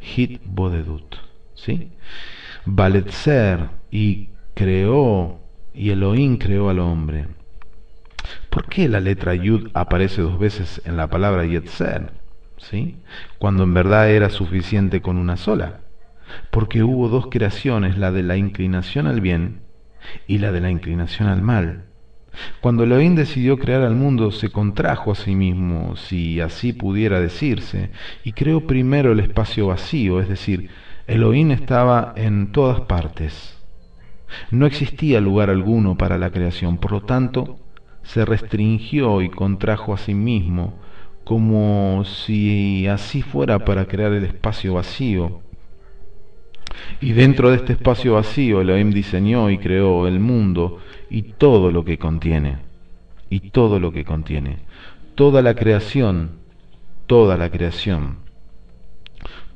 Hit 0.00 0.40
bodedut. 0.44 1.16
¿Sí? 1.54 1.90
Valetzer 2.66 3.70
y 3.90 4.28
creó, 4.54 5.40
y 5.74 5.90
Elohim 5.90 6.38
creó 6.38 6.68
al 6.68 6.78
hombre. 6.78 7.26
¿Por 8.50 8.66
qué 8.66 8.88
la 8.88 9.00
letra 9.00 9.34
Yud 9.34 9.70
aparece 9.74 10.22
dos 10.22 10.38
veces 10.38 10.82
en 10.84 10.96
la 10.96 11.08
palabra 11.08 11.46
Yetzer? 11.46 12.18
¿sí? 12.58 12.96
cuando 13.38 13.62
en 13.62 13.74
verdad 13.74 14.10
era 14.10 14.30
suficiente 14.30 15.00
con 15.00 15.16
una 15.16 15.36
sola, 15.36 15.80
porque 16.50 16.82
hubo 16.82 17.08
dos 17.08 17.28
creaciones, 17.30 17.98
la 17.98 18.12
de 18.12 18.22
la 18.22 18.36
inclinación 18.36 19.06
al 19.06 19.20
bien 19.20 19.60
y 20.26 20.38
la 20.38 20.52
de 20.52 20.60
la 20.60 20.70
inclinación 20.70 21.28
al 21.28 21.42
mal. 21.42 21.84
Cuando 22.60 22.84
Elohim 22.84 23.14
decidió 23.14 23.58
crear 23.58 23.82
al 23.82 23.96
mundo, 23.96 24.30
se 24.30 24.50
contrajo 24.50 25.10
a 25.10 25.14
sí 25.14 25.34
mismo, 25.34 25.96
si 25.96 26.40
así 26.40 26.72
pudiera 26.72 27.20
decirse, 27.20 27.90
y 28.24 28.32
creó 28.32 28.66
primero 28.66 29.12
el 29.12 29.20
espacio 29.20 29.68
vacío, 29.68 30.20
es 30.20 30.28
decir, 30.28 30.70
Elohim 31.06 31.50
estaba 31.50 32.12
en 32.16 32.52
todas 32.52 32.82
partes. 32.82 33.56
No 34.50 34.66
existía 34.66 35.20
lugar 35.20 35.50
alguno 35.50 35.96
para 35.96 36.18
la 36.18 36.30
creación, 36.30 36.78
por 36.78 36.92
lo 36.92 37.00
tanto, 37.00 37.58
se 38.02 38.24
restringió 38.24 39.22
y 39.22 39.30
contrajo 39.30 39.94
a 39.94 39.98
sí 39.98 40.14
mismo 40.14 40.78
como 41.28 42.04
si 42.06 42.86
así 42.86 43.20
fuera 43.20 43.58
para 43.58 43.84
crear 43.84 44.14
el 44.14 44.24
espacio 44.24 44.72
vacío. 44.72 45.42
Y 47.00 47.12
dentro 47.12 47.50
de 47.50 47.56
este 47.56 47.74
espacio 47.74 48.14
vacío 48.14 48.60
Elohim 48.60 48.90
diseñó 48.90 49.50
y 49.50 49.58
creó 49.58 50.06
el 50.06 50.20
mundo 50.20 50.78
y 51.10 51.22
todo 51.22 51.70
lo 51.70 51.84
que 51.84 51.98
contiene. 51.98 52.58
Y 53.30 53.50
todo 53.50 53.78
lo 53.78 53.92
que 53.92 54.04
contiene. 54.04 54.58
Toda 55.14 55.42
la 55.42 55.54
creación, 55.54 56.38
toda 57.06 57.36
la 57.36 57.50
creación 57.50 58.28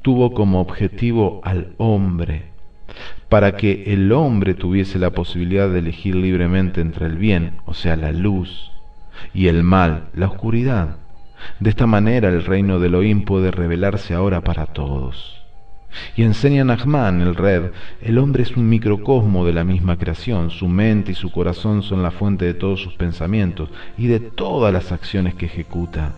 tuvo 0.03 0.35
como 0.35 0.61
objetivo 0.61 1.41
al 1.45 1.75
hombre, 1.79 2.51
para 3.29 3.57
que 3.57 3.85
el 3.87 4.13
hombre 4.13 4.55
tuviese 4.55 4.99
la 4.99 5.11
posibilidad 5.11 5.71
de 5.71 5.79
elegir 5.79 6.15
libremente 6.15 6.81
entre 6.81 7.07
el 7.07 7.17
bien, 7.17 7.59
o 7.65 7.73
sea, 7.73 7.97
la 7.97 8.13
luz, 8.13 8.71
y 9.33 9.47
el 9.47 9.63
mal, 9.63 10.09
la 10.15 10.27
oscuridad. 10.27 10.97
De 11.61 11.71
esta 11.71 11.87
manera 11.87 12.29
el 12.29 12.45
reino 12.45 12.79
de 12.79 12.89
Elohim 12.89 13.25
puede 13.25 13.51
revelarse 13.51 14.15
ahora 14.15 14.43
para 14.43 14.67
todos. 14.67 15.42
Y 16.17 16.23
enseña 16.23 16.65
Nachman, 16.65 17.21
el 17.21 17.35
Red, 17.35 17.71
el 18.01 18.19
hombre 18.19 18.43
es 18.43 18.57
un 18.57 18.69
microcosmo 18.69 19.45
de 19.45 19.53
la 19.53 19.65
misma 19.65 19.97
creación, 19.97 20.51
su 20.51 20.69
mente 20.69 21.13
y 21.13 21.15
su 21.15 21.31
corazón 21.31 21.83
son 21.83 22.03
la 22.03 22.11
fuente 22.11 22.45
de 22.45 22.55
todos 22.55 22.81
sus 22.81 22.95
pensamientos 22.95 23.69
y 23.99 24.07
de 24.07 24.21
todas 24.21 24.73
las 24.73 24.93
acciones 24.93 25.35
que 25.35 25.47
ejecuta. 25.47 26.13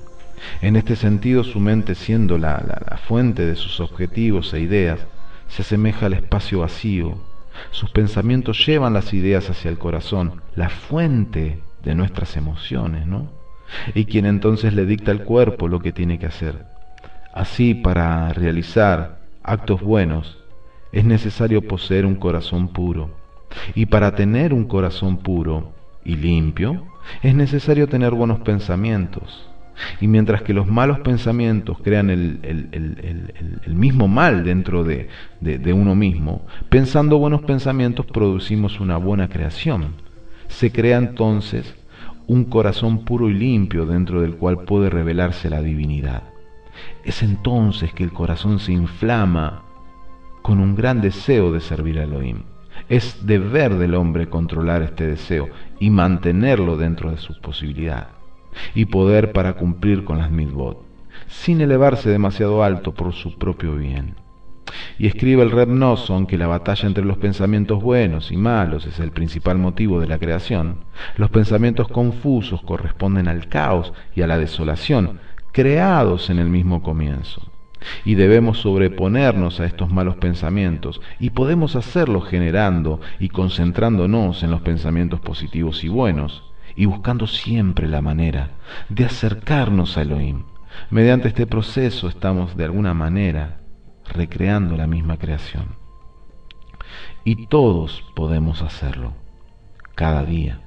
En 0.60 0.76
este 0.76 0.96
sentido, 0.96 1.44
su 1.44 1.60
mente 1.60 1.94
siendo 1.94 2.38
la, 2.38 2.62
la 2.90 2.96
fuente 2.98 3.46
de 3.46 3.56
sus 3.56 3.80
objetivos 3.80 4.52
e 4.52 4.60
ideas, 4.60 5.00
se 5.48 5.62
asemeja 5.62 6.06
al 6.06 6.14
espacio 6.14 6.60
vacío. 6.60 7.18
Sus 7.70 7.90
pensamientos 7.90 8.66
llevan 8.66 8.92
las 8.92 9.14
ideas 9.14 9.48
hacia 9.48 9.70
el 9.70 9.78
corazón, 9.78 10.42
la 10.56 10.68
fuente 10.68 11.60
de 11.82 11.94
nuestras 11.94 12.36
emociones, 12.36 13.06
¿no? 13.06 13.30
Y 13.94 14.04
quien 14.06 14.26
entonces 14.26 14.74
le 14.74 14.86
dicta 14.86 15.10
al 15.10 15.24
cuerpo 15.24 15.68
lo 15.68 15.80
que 15.80 15.92
tiene 15.92 16.18
que 16.18 16.26
hacer. 16.26 16.66
Así, 17.32 17.74
para 17.74 18.32
realizar 18.32 19.23
actos 19.44 19.80
buenos, 19.82 20.38
es 20.90 21.04
necesario 21.04 21.62
poseer 21.62 22.06
un 22.06 22.16
corazón 22.16 22.68
puro. 22.68 23.10
Y 23.74 23.86
para 23.86 24.16
tener 24.16 24.52
un 24.52 24.64
corazón 24.64 25.18
puro 25.18 25.72
y 26.04 26.16
limpio, 26.16 26.84
es 27.22 27.34
necesario 27.34 27.86
tener 27.86 28.12
buenos 28.12 28.40
pensamientos. 28.40 29.48
Y 30.00 30.06
mientras 30.06 30.42
que 30.42 30.54
los 30.54 30.66
malos 30.66 31.00
pensamientos 31.00 31.78
crean 31.82 32.10
el, 32.10 32.38
mismo 33.68 34.08
mal 34.08 34.44
dentro 34.44 34.84
de, 34.84 35.08
uno 35.72 35.94
mismo, 35.94 36.46
pensando 36.68 37.18
buenos 37.18 37.42
pensamientos 37.42 38.06
producimos 38.06 38.80
una 38.80 38.96
buena 38.96 39.28
creación. 39.28 39.94
Se 40.48 40.70
crea 40.70 40.98
entonces 40.98 41.74
un 42.26 42.44
corazón 42.44 43.04
puro 43.04 43.28
y 43.28 43.34
limpio 43.34 43.84
dentro 43.84 44.22
del 44.22 44.36
cual 44.36 44.64
puede 44.64 44.90
revelarse 44.90 45.50
la 45.50 45.60
divinidad. 45.60 46.33
Es 47.04 47.22
entonces 47.22 47.92
que 47.92 48.02
el 48.02 48.12
corazón 48.12 48.58
se 48.58 48.72
inflama 48.72 49.62
con 50.40 50.58
un 50.60 50.74
gran 50.74 51.02
deseo 51.02 51.52
de 51.52 51.60
servir 51.60 51.98
a 51.98 52.04
Elohim. 52.04 52.44
Es 52.88 53.26
deber 53.26 53.74
del 53.74 53.94
hombre 53.94 54.28
controlar 54.28 54.82
este 54.82 55.06
deseo 55.06 55.48
y 55.78 55.90
mantenerlo 55.90 56.76
dentro 56.76 57.10
de 57.10 57.18
sus 57.18 57.38
posibilidades 57.38 58.08
y 58.74 58.86
poder 58.86 59.32
para 59.32 59.54
cumplir 59.54 60.04
con 60.04 60.18
las 60.18 60.30
mitzvot, 60.30 60.82
sin 61.26 61.60
elevarse 61.60 62.08
demasiado 62.08 62.62
alto 62.62 62.94
por 62.94 63.12
su 63.12 63.36
propio 63.36 63.74
bien. 63.76 64.14
Y 64.98 65.06
escribe 65.06 65.42
el 65.42 65.50
Red 65.50 65.68
Nosson 65.68 66.26
que 66.26 66.38
la 66.38 66.46
batalla 66.46 66.86
entre 66.86 67.04
los 67.04 67.18
pensamientos 67.18 67.82
buenos 67.82 68.32
y 68.32 68.36
malos 68.36 68.86
es 68.86 68.98
el 68.98 69.10
principal 69.10 69.58
motivo 69.58 70.00
de 70.00 70.06
la 70.06 70.18
creación. 70.18 70.84
Los 71.16 71.30
pensamientos 71.30 71.88
confusos 71.88 72.62
corresponden 72.62 73.28
al 73.28 73.48
caos 73.48 73.92
y 74.14 74.22
a 74.22 74.26
la 74.26 74.38
desolación, 74.38 75.20
creados 75.54 76.30
en 76.30 76.40
el 76.40 76.50
mismo 76.50 76.82
comienzo. 76.82 77.40
Y 78.04 78.16
debemos 78.16 78.58
sobreponernos 78.58 79.60
a 79.60 79.66
estos 79.66 79.88
malos 79.88 80.16
pensamientos, 80.16 81.00
y 81.20 81.30
podemos 81.30 81.76
hacerlo 81.76 82.20
generando 82.20 83.00
y 83.20 83.28
concentrándonos 83.28 84.42
en 84.42 84.50
los 84.50 84.62
pensamientos 84.62 85.20
positivos 85.20 85.84
y 85.84 85.88
buenos, 85.88 86.42
y 86.74 86.86
buscando 86.86 87.28
siempre 87.28 87.86
la 87.86 88.02
manera 88.02 88.50
de 88.88 89.04
acercarnos 89.04 89.96
a 89.96 90.02
Elohim. 90.02 90.42
Mediante 90.90 91.28
este 91.28 91.46
proceso 91.46 92.08
estamos 92.08 92.56
de 92.56 92.64
alguna 92.64 92.92
manera 92.92 93.60
recreando 94.12 94.76
la 94.76 94.88
misma 94.88 95.18
creación. 95.18 95.76
Y 97.22 97.46
todos 97.46 98.02
podemos 98.16 98.60
hacerlo, 98.60 99.12
cada 99.94 100.24
día. 100.24 100.62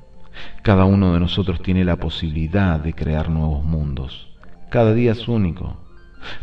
Cada 0.64 0.86
uno 0.86 1.14
de 1.14 1.20
nosotros 1.20 1.62
tiene 1.62 1.84
la 1.84 1.98
posibilidad 1.98 2.80
de 2.80 2.94
crear 2.94 3.30
nuevos 3.30 3.66
mundos. 3.66 4.27
Cada 4.70 4.94
día 4.94 5.14
es 5.14 5.28
único. 5.28 5.78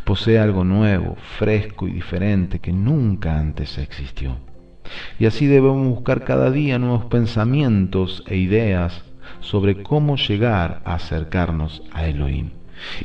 Posee 0.05 0.39
algo 0.39 0.65
nuevo, 0.65 1.17
fresco 1.39 1.87
y 1.87 1.93
diferente 1.93 2.59
que 2.59 2.73
nunca 2.73 3.39
antes 3.39 3.77
existió. 3.77 4.39
Y 5.19 5.27
así 5.27 5.47
debemos 5.47 5.87
buscar 5.89 6.25
cada 6.25 6.51
día 6.51 6.79
nuevos 6.79 7.05
pensamientos 7.07 8.25
e 8.27 8.37
ideas 8.37 9.05
sobre 9.41 9.83
cómo 9.83 10.17
llegar 10.17 10.81
a 10.85 10.95
acercarnos 10.95 11.83
a 11.93 12.07
Elohim. 12.07 12.51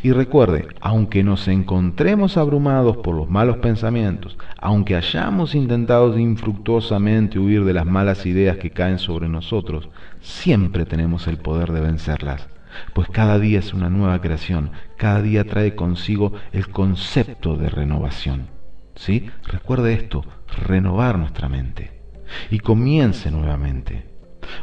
Y 0.04 0.12
recuerde, 0.12 0.68
aunque 0.82 1.24
nos 1.24 1.48
encontremos 1.48 2.38
abrumados 2.38 2.98
por 2.98 3.16
los 3.16 3.30
malos 3.30 3.58
pensamientos, 3.58 4.38
aunque 4.58 4.96
hayamos 4.96 5.54
intentado 5.54 6.18
infructuosamente 6.18 7.40
huir 7.40 7.64
de 7.66 7.74
las 7.74 7.86
malas 7.86 8.26
ideas 8.26 8.58
que 8.58 8.72
caen 8.72 9.00
sobre 9.00 9.30
nosotros, 9.30 9.90
siempre 10.22 10.86
tenemos 10.86 11.28
el 11.28 11.38
poder 11.38 11.72
de 11.72 11.82
vencerlas, 11.82 12.48
pues 12.94 13.08
cada 13.10 13.40
día 13.40 13.60
es 13.60 13.74
una 13.74 13.90
nueva 13.90 14.22
creación, 14.22 14.72
cada 14.98 15.22
día 15.22 15.44
trae 15.44 15.76
consigo 15.76 16.34
el 16.52 16.70
concepto 16.70 17.56
de 17.56 17.70
renovación. 17.70 18.50
¿Sí? 18.96 19.30
Recuerde 19.46 19.94
esto, 19.94 20.26
renovar 20.66 21.18
nuestra 21.18 21.48
mente. 21.48 22.02
Y 22.52 22.60
comience 22.60 23.32
nuevamente. 23.32 24.06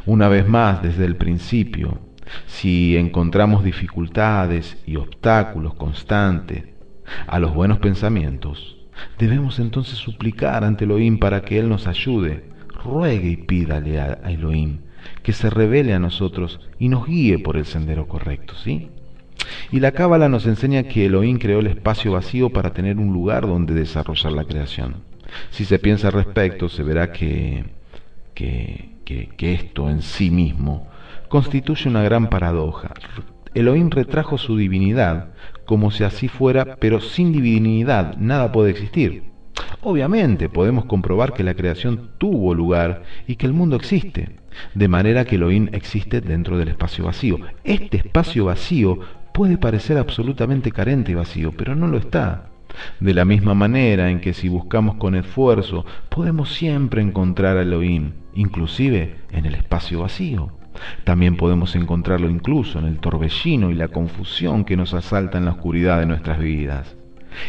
Una 0.05 0.27
vez 0.27 0.47
más, 0.47 0.81
desde 0.81 1.05
el 1.05 1.15
principio, 1.15 1.99
si 2.45 2.95
encontramos 2.97 3.63
dificultades 3.63 4.77
y 4.85 4.95
obstáculos 4.97 5.73
constantes 5.73 6.65
a 7.25 7.39
los 7.39 7.53
buenos 7.53 7.79
pensamientos, 7.79 8.77
debemos 9.17 9.59
entonces 9.59 9.97
suplicar 9.97 10.63
ante 10.63 10.85
Elohim 10.85 11.19
para 11.19 11.41
que 11.41 11.59
Él 11.59 11.69
nos 11.69 11.87
ayude. 11.87 12.51
Ruegue 12.83 13.29
y 13.29 13.37
pídale 13.37 13.99
a 13.99 14.13
Elohim 14.29 14.81
que 15.23 15.33
se 15.33 15.49
revele 15.49 15.93
a 15.93 15.99
nosotros 15.99 16.59
y 16.79 16.89
nos 16.89 17.05
guíe 17.07 17.39
por 17.39 17.57
el 17.57 17.65
sendero 17.65 18.07
correcto, 18.07 18.53
¿sí? 18.55 18.89
Y 19.71 19.79
la 19.79 19.91
Cábala 19.91 20.29
nos 20.29 20.45
enseña 20.45 20.83
que 20.83 21.05
Elohim 21.05 21.39
creó 21.39 21.59
el 21.59 21.67
espacio 21.67 22.11
vacío 22.13 22.49
para 22.49 22.73
tener 22.73 22.97
un 22.97 23.13
lugar 23.13 23.47
donde 23.47 23.73
desarrollar 23.73 24.33
la 24.33 24.43
creación. 24.43 25.03
Si 25.51 25.65
se 25.65 25.79
piensa 25.79 26.07
al 26.07 26.13
respecto, 26.13 26.69
se 26.69 26.83
verá 26.83 27.11
que, 27.11 27.65
que 28.33 28.97
que, 29.07 29.53
esto 29.53 29.89
en 29.89 30.01
sí 30.01 30.29
mismo 30.29 30.87
constituye 31.29 31.89
una 31.89 32.03
gran 32.03 32.29
paradoja. 32.29 32.93
Elohim 33.53 33.89
retrajo 33.89 34.37
su 34.37 34.57
divinidad 34.57 35.29
como 35.65 35.91
si 35.91 36.03
así 36.03 36.27
fuera, 36.27 36.75
pero 36.75 36.99
sin 36.99 37.31
divinidad 37.31 38.17
nada 38.17 38.51
puede 38.51 38.71
existir. 38.71 39.23
Obviamente 39.81 40.49
podemos 40.49 40.85
comprobar 40.85 41.33
que 41.33 41.43
la 41.43 41.53
creación 41.53 42.09
tuvo 42.17 42.53
lugar 42.53 43.03
y 43.27 43.35
que 43.35 43.45
el 43.45 43.53
mundo 43.53 43.75
existe, 43.75 44.37
de 44.73 44.87
manera 44.87 45.25
que 45.25 45.35
Elohim 45.35 45.69
existe 45.71 46.19
dentro 46.19 46.57
del 46.57 46.69
espacio 46.69 47.05
vacío. 47.05 47.37
Este 47.63 47.97
espacio 47.97 48.45
vacío 48.45 48.99
puede 49.33 49.57
parecer 49.57 49.97
absolutamente 49.97 50.71
carente 50.71 51.11
y 51.11 51.15
vacío, 51.15 51.51
pero 51.55 51.75
no 51.75 51.87
lo 51.87 51.97
está. 51.99 52.49
De 52.99 53.13
la 53.13 53.23
misma 53.23 53.53
manera 53.53 54.09
en 54.09 54.19
que 54.19 54.33
si 54.33 54.49
buscamos 54.49 54.95
con 54.95 55.15
esfuerzo, 55.15 55.85
podemos 56.09 56.53
siempre 56.53 57.01
encontrar 57.01 57.57
a 57.57 57.61
Elohim, 57.61 58.13
inclusive 58.33 59.15
en 59.31 59.45
el 59.45 59.55
espacio 59.55 60.01
vacío. 60.01 60.51
También 61.03 61.37
podemos 61.37 61.75
encontrarlo 61.75 62.29
incluso 62.29 62.79
en 62.79 62.85
el 62.85 62.99
torbellino 62.99 63.71
y 63.71 63.75
la 63.75 63.87
confusión 63.87 64.65
que 64.65 64.75
nos 64.75 64.93
asalta 64.93 65.37
en 65.37 65.45
la 65.45 65.51
oscuridad 65.51 65.99
de 65.99 66.07
nuestras 66.07 66.39
vidas. 66.39 66.96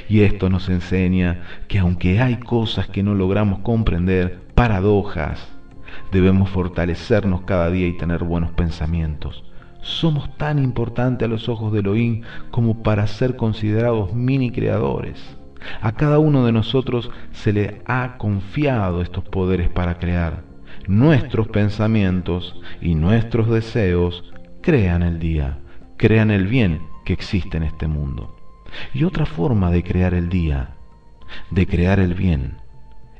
Y 0.08 0.20
esto 0.20 0.50
nos 0.50 0.68
enseña 0.68 1.42
que 1.68 1.78
aunque 1.78 2.20
hay 2.20 2.36
cosas 2.36 2.88
que 2.88 3.02
no 3.02 3.14
logramos 3.14 3.60
comprender, 3.60 4.40
paradojas, 4.54 5.48
debemos 6.12 6.50
fortalecernos 6.50 7.42
cada 7.42 7.70
día 7.70 7.86
y 7.86 7.96
tener 7.96 8.24
buenos 8.24 8.52
pensamientos. 8.52 9.44
Somos 9.80 10.36
tan 10.36 10.58
importantes 10.58 11.26
a 11.26 11.30
los 11.30 11.48
ojos 11.48 11.72
de 11.72 11.80
Elohim 11.80 12.22
como 12.50 12.82
para 12.82 13.06
ser 13.06 13.36
considerados 13.36 14.12
mini 14.12 14.50
creadores. 14.50 15.36
A 15.80 15.92
cada 15.92 16.18
uno 16.18 16.44
de 16.44 16.52
nosotros 16.52 17.10
se 17.32 17.52
le 17.52 17.82
ha 17.86 18.16
confiado 18.18 19.02
estos 19.02 19.24
poderes 19.24 19.68
para 19.68 19.98
crear. 19.98 20.44
Nuestros 20.86 21.48
pensamientos 21.48 22.60
y 22.80 22.94
nuestros 22.94 23.48
deseos 23.50 24.32
crean 24.62 25.02
el 25.02 25.18
día, 25.18 25.58
crean 25.96 26.30
el 26.30 26.46
bien 26.46 26.82
que 27.04 27.12
existe 27.12 27.56
en 27.56 27.64
este 27.64 27.88
mundo. 27.88 28.37
Y 28.94 29.04
otra 29.04 29.26
forma 29.26 29.70
de 29.70 29.82
crear 29.82 30.14
el 30.14 30.28
día, 30.28 30.70
de 31.50 31.66
crear 31.66 32.00
el 32.00 32.14
bien, 32.14 32.58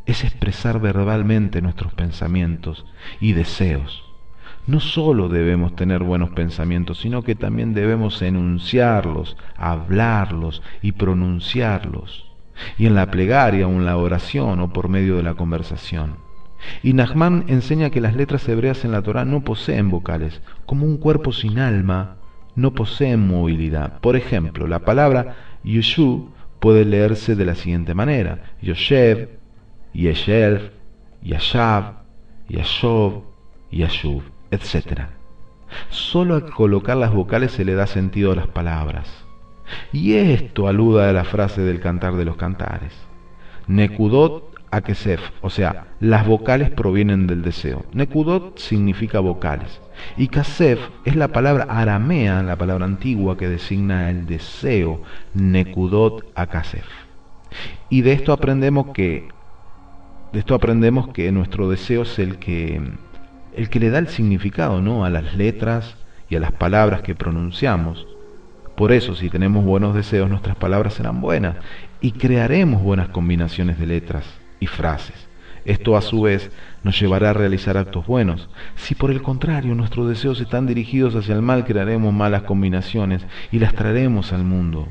es 0.07 0.25
expresar 0.25 0.81
verbalmente 0.81 1.61
nuestros 1.61 1.93
pensamientos 1.93 2.87
y 3.21 3.33
deseos. 3.33 4.05
No 4.67 4.81
solo 4.81 5.29
debemos 5.29 5.77
tener 5.77 6.03
buenos 6.03 6.31
pensamientos, 6.31 6.99
sino 6.99 7.23
que 7.23 7.35
también 7.35 7.75
debemos 7.75 8.21
enunciarlos, 8.21 9.37
hablarlos 9.57 10.63
y 10.83 10.93
pronunciarlos. 10.93 12.27
Y 12.77 12.87
en 12.87 12.95
la 12.95 13.11
plegaria 13.11 13.67
o 13.67 13.71
en 13.71 13.85
la 13.85 13.97
oración 13.97 14.61
o 14.61 14.73
por 14.73 14.89
medio 14.89 15.17
de 15.17 15.23
la 15.23 15.35
conversación. 15.35 16.17
Y 16.83 16.93
Nachman 16.93 17.45
enseña 17.49 17.91
que 17.91 18.01
las 18.01 18.17
letras 18.17 18.49
hebreas 18.49 18.85
en 18.85 18.93
la 18.93 19.03
Torah 19.03 19.25
no 19.25 19.43
poseen 19.43 19.91
vocales, 19.91 20.43
como 20.67 20.87
un 20.87 20.99
cuerpo 20.99 21.33
sin 21.33 21.59
alma 21.59 22.17
no 22.59 22.75
poseen 22.75 23.27
movilidad. 23.27 24.01
Por 24.01 24.16
ejemplo, 24.16 24.66
la 24.66 24.81
palabra 24.81 25.37
Yushu 25.62 26.31
puede 26.59 26.85
leerse 26.85 27.37
de 27.37 27.44
la 27.44 27.55
siguiente 27.55 27.94
manera: 27.94 28.57
Yoshev, 28.61 29.29
Yeshel, 29.94 30.73
Yashav, 31.23 32.03
Yashov, 32.49 33.23
Yashuv, 33.71 34.23
etc. 34.51 35.03
Solo 35.88 36.35
al 36.35 36.51
colocar 36.51 36.97
las 36.97 37.12
vocales 37.12 37.53
se 37.53 37.64
le 37.64 37.75
da 37.75 37.87
sentido 37.87 38.33
a 38.33 38.37
las 38.37 38.49
palabras. 38.49 39.25
Y 39.92 40.14
esto 40.14 40.66
aluda 40.66 41.09
a 41.09 41.12
la 41.12 41.25
frase 41.25 41.62
del 41.62 41.79
cantar 41.79 42.14
de 42.16 42.25
los 42.25 42.37
cantares. 42.37 42.92
Nekudot 43.68 44.58
Akesef, 44.71 45.21
o 45.41 45.51
sea, 45.51 45.87
las 46.01 46.27
vocales 46.27 46.71
provienen 46.71 47.27
del 47.27 47.43
deseo. 47.43 47.85
Nekudot 47.93 48.59
significa 48.59 49.21
vocales. 49.21 49.81
Y 50.17 50.29
Kasef 50.29 50.79
es 51.05 51.17
la 51.17 51.29
palabra 51.29 51.67
aramea, 51.69 52.43
la 52.43 52.57
palabra 52.57 52.85
antigua 52.85 53.37
que 53.37 53.49
designa 53.49 54.11
el 54.11 54.27
deseo, 54.27 55.03
Nekudot 55.35 56.31
Akasef. 56.35 56.87
Y 57.89 58.03
de 58.03 58.13
esto 58.13 58.33
aprendemos 58.33 58.89
que 58.93 59.29
de 60.33 60.41
esto 60.41 60.55
aprendemos 60.55 61.09
que 61.09 61.33
nuestro 61.33 61.71
deseo 61.71 62.03
es 62.03 62.19
el 62.19 62.39
que 62.39 62.83
el 63.55 63.71
que 63.71 63.81
le 63.81 63.91
da 63.91 63.99
el 63.99 64.09
significado, 64.09 64.83
¿no? 64.83 65.05
a 65.05 65.11
las 65.11 65.35
letras 65.35 65.97
y 66.29 66.37
a 66.37 66.41
las 66.41 66.53
palabras 66.53 67.01
que 67.01 67.15
pronunciamos. 67.15 68.07
Por 68.77 68.93
eso, 68.93 69.17
si 69.17 69.31
tenemos 69.31 69.65
buenos 69.65 69.95
deseos, 69.95 70.29
nuestras 70.29 70.55
palabras 70.55 70.95
serán 70.95 71.21
buenas 71.21 71.57
y 72.01 72.13
crearemos 72.13 72.83
buenas 72.83 73.09
combinaciones 73.09 73.79
de 73.79 73.87
letras 73.87 74.38
y 74.61 74.66
frases. 74.66 75.29
Esto 75.64 75.97
a 75.97 76.01
su 76.01 76.23
vez 76.23 76.51
nos 76.83 76.99
llevará 76.99 77.31
a 77.31 77.35
realizar 77.35 77.77
actos 77.77 78.07
buenos. 78.07 78.49
Si 78.77 78.94
por 78.94 79.11
el 79.11 79.21
contrario 79.21 79.75
nuestros 79.75 80.09
deseos 80.09 80.40
están 80.40 80.66
dirigidos 80.66 81.14
hacia 81.14 81.35
el 81.35 81.42
mal, 81.42 81.64
crearemos 81.64 82.14
malas 82.14 82.44
combinaciones 82.44 83.27
y 83.53 83.59
las 83.59 83.75
traeremos 83.75 84.33
al 84.33 84.44
mundo. 84.44 84.88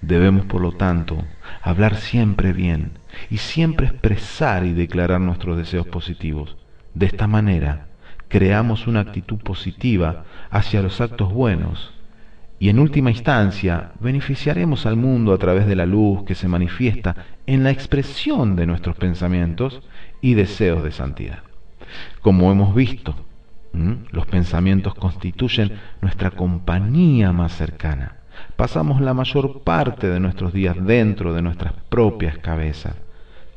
Debemos, 0.00 0.46
por 0.46 0.62
lo 0.62 0.72
tanto, 0.72 1.24
hablar 1.60 1.96
siempre 1.96 2.52
bien 2.52 2.92
y 3.28 3.38
siempre 3.38 3.88
expresar 3.88 4.64
y 4.64 4.72
declarar 4.72 5.20
nuestros 5.20 5.56
deseos 5.56 5.86
positivos. 5.86 6.56
De 6.94 7.06
esta 7.06 7.26
manera, 7.26 7.88
creamos 8.28 8.86
una 8.86 9.00
actitud 9.00 9.38
positiva 9.38 10.24
hacia 10.50 10.82
los 10.82 11.00
actos 11.00 11.32
buenos 11.32 11.97
y 12.60 12.68
en 12.68 12.78
última 12.78 13.10
instancia 13.10 13.92
beneficiaremos 14.00 14.84
al 14.86 14.96
mundo 14.96 15.32
a 15.32 15.38
través 15.38 15.66
de 15.66 15.76
la 15.76 15.86
luz 15.86 16.24
que 16.24 16.34
se 16.34 16.48
manifiesta 16.48 17.26
en 17.46 17.62
la 17.62 17.70
expresión 17.70 18.56
de 18.56 18.66
nuestros 18.66 18.96
pensamientos 18.96 19.80
y 20.20 20.34
deseos 20.34 20.82
de 20.82 20.90
santidad. 20.90 21.42
Como 22.20 22.50
hemos 22.50 22.74
visto, 22.74 23.14
los 23.72 24.26
pensamientos 24.26 24.94
constituyen 24.94 25.78
nuestra 26.00 26.32
compañía 26.32 27.32
más 27.32 27.52
cercana. 27.52 28.16
Pasamos 28.56 29.00
la 29.00 29.14
mayor 29.14 29.62
parte 29.62 30.08
de 30.08 30.20
nuestros 30.20 30.52
días 30.52 30.76
dentro 30.84 31.32
de 31.34 31.42
nuestras 31.42 31.74
propias 31.88 32.38
cabezas, 32.38 32.94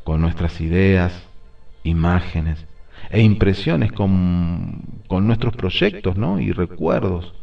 con 0.04 0.22
nuestras 0.22 0.62
ideas, 0.62 1.28
imágenes 1.84 2.66
e 3.10 3.22
impresiones, 3.22 3.92
con, 3.92 4.82
con 5.08 5.26
nuestros 5.26 5.56
proyectos 5.56 6.18
¿no? 6.18 6.40
y 6.40 6.52
recuerdos 6.52 7.34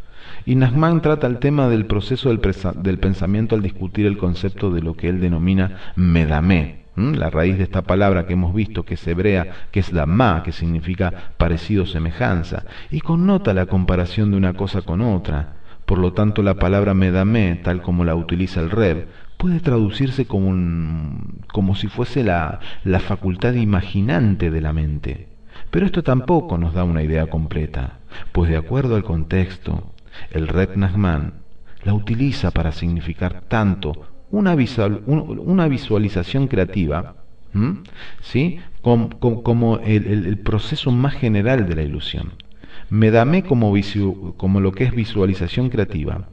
y 0.46 0.55
Nachman 0.55 1.03
trata 1.03 1.27
el 1.27 1.38
tema 1.38 1.68
del 1.68 1.87
proceso 1.87 2.29
del, 2.29 2.98
pensamiento 2.98 3.55
al 3.55 3.62
discutir 3.62 4.07
el 4.07 4.18
concepto 4.18 4.70
de 4.70 4.83
lo 4.83 4.94
que 4.94 5.09
él 5.09 5.20
denomina 5.20 5.92
medamé, 5.96 6.85
la 6.96 7.31
raíz 7.31 7.59
de 7.59 7.64
esta 7.64 7.83
palabra 7.83 8.27
que 8.27 8.33
hemos 8.33 8.55
visto 8.55 8.85
que 8.85 8.94
es 8.94 9.07
hebrea, 9.07 9.68
que 9.70 9.81
es 9.81 9.92
la 9.92 10.07
ma, 10.07 10.42
que 10.42 10.53
significa 10.53 11.33
parecido 11.37 11.87
semejanza, 11.87 12.64
y 12.90 13.01
connota 13.01 13.55
la 13.55 13.66
comparación 13.66 14.31
de 14.31 14.37
una 14.37 14.55
cosa 14.55 14.83
con 14.83 15.01
otra. 15.01 15.55
Por 15.87 15.98
lo 15.98 16.12
tanto, 16.12 16.42
la 16.42 16.55
palabra 16.55 16.94
medamé, 16.94 17.61
tal 17.62 17.83
como 17.83 18.05
la 18.05 18.14
utiliza 18.14 18.61
el 18.61 18.70
Reb, 18.70 19.09
puede 19.38 19.61
traducirse 19.61 20.27
como, 20.27 21.20
como 21.46 21.77
si 21.77 21.87
fuese 21.87 22.24
la, 22.24 22.61
la 22.85 23.01
facultad 23.01 23.55
imaginante 23.55 24.51
de 24.51 24.61
la 24.61 24.72
mente. 24.72 25.29
Pero 25.70 25.87
esto 25.87 26.03
tampoco 26.03 26.59
nos 26.59 26.74
da 26.74 26.85
una 26.85 27.03
idea 27.03 27.27
completa, 27.29 27.98
pues 28.33 28.51
de 28.51 28.57
acuerdo 28.57 28.96
al 28.96 29.05
contexto, 29.05 29.92
el 30.31 30.48
Red 30.48 30.76
Nachman 30.76 31.35
la 31.85 31.94
utiliza 31.94 32.50
para 32.50 32.72
significar 32.72 33.42
tanto 33.48 34.07
una, 34.31 34.54
visualización 34.54 36.48
creativa, 36.48 37.14
¿sí? 38.20 38.61
como, 38.83 39.78
el, 39.78 40.38
proceso 40.38 40.90
más 40.90 41.14
general 41.14 41.68
de 41.68 41.76
la 41.76 41.83
ilusión. 41.83 42.33
Medame 42.90 43.42
como, 43.42 43.74
como 44.37 44.61
lo 44.61 44.72
que 44.72 44.85
es 44.85 44.94
visualización 44.94 45.70
creativa 45.70 46.28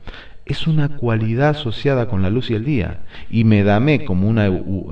es 0.46 0.68
una 0.68 0.90
cualidad 0.90 1.50
asociada 1.50 2.08
con 2.08 2.22
la 2.22 2.30
luz 2.30 2.52
y 2.52 2.54
el 2.54 2.66
día, 2.66 3.04
y 3.30 3.44
Medame 3.44 4.06
como 4.06 4.30
una, 4.30 4.48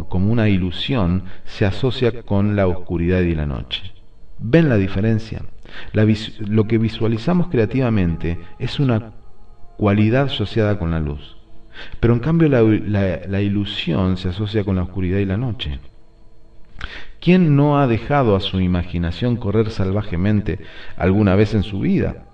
como 0.09 0.31
una 0.31 0.49
ilusión 0.49 1.25
se 1.45 1.65
asocia 1.65 2.23
con 2.23 2.55
la 2.55 2.67
oscuridad 2.67 3.21
y 3.21 3.35
la 3.35 3.45
noche. 3.45 3.92
¿Ven 4.45 4.67
la 4.67 4.75
diferencia? 4.75 5.41
lo 5.93 6.65
que 6.65 6.77
visualizamos 6.77 7.47
creativamente 7.47 8.39
es 8.59 8.79
una 8.79 9.13
cualidad 9.77 10.25
asociada 10.25 10.77
con 10.77 10.91
la 10.91 10.99
luz, 10.99 11.37
pero 12.01 12.13
en 12.13 12.19
cambio 12.19 12.49
la, 12.49 13.41
ilusión 13.41 14.17
se 14.17 14.29
asocia 14.29 14.65
con 14.65 14.75
la 14.75 14.83
oscuridad 14.83 15.19
y 15.19 15.25
la 15.25 15.37
noche. 15.37 15.79
¿Quién 17.21 17.55
no 17.55 17.79
ha 17.79 17.87
dejado 17.87 18.35
a 18.35 18.41
su 18.41 18.59
imaginación 18.59 19.37
correr 19.37 19.71
salvajemente 19.71 20.59
alguna 20.97 21.35
vez 21.35 21.55
en 21.55 21.63
su 21.63 21.79
vida? 21.79 22.25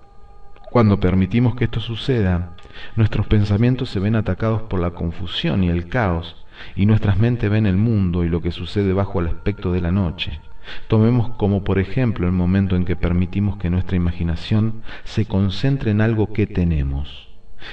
Cuando 0.70 0.98
permitimos 0.98 1.54
que 1.54 1.64
esto 1.64 1.78
suceda, 1.78 2.56
nuestros 2.96 3.28
pensamientos 3.28 3.88
se 3.88 4.00
ven 4.00 4.16
atacados 4.16 4.62
por 4.62 4.80
la 4.80 4.90
confusión 4.90 5.62
y 5.62 5.68
el 5.68 5.88
caos, 5.88 6.44
y 6.74 6.86
nuestras 6.86 7.18
mentes 7.18 7.48
ven 7.48 7.66
el 7.66 7.76
mundo 7.76 8.24
y 8.24 8.28
lo 8.28 8.42
que 8.42 8.50
sucede 8.50 8.92
bajo 8.92 9.20
el 9.20 9.28
aspecto 9.28 9.72
de 9.72 9.80
la 9.80 9.92
noche. 9.92 10.40
Tomemos 10.88 11.30
como 11.36 11.64
por 11.64 11.78
ejemplo 11.78 12.26
el 12.26 12.32
momento 12.32 12.76
en 12.76 12.84
que 12.84 12.96
permitimos 12.96 13.56
que 13.56 13.70
nuestra 13.70 13.96
imaginación 13.96 14.82
se 15.04 15.26
concentre 15.26 15.90
en 15.90 16.00
algo 16.00 16.32
que 16.32 16.46
tenemos. 16.46 17.28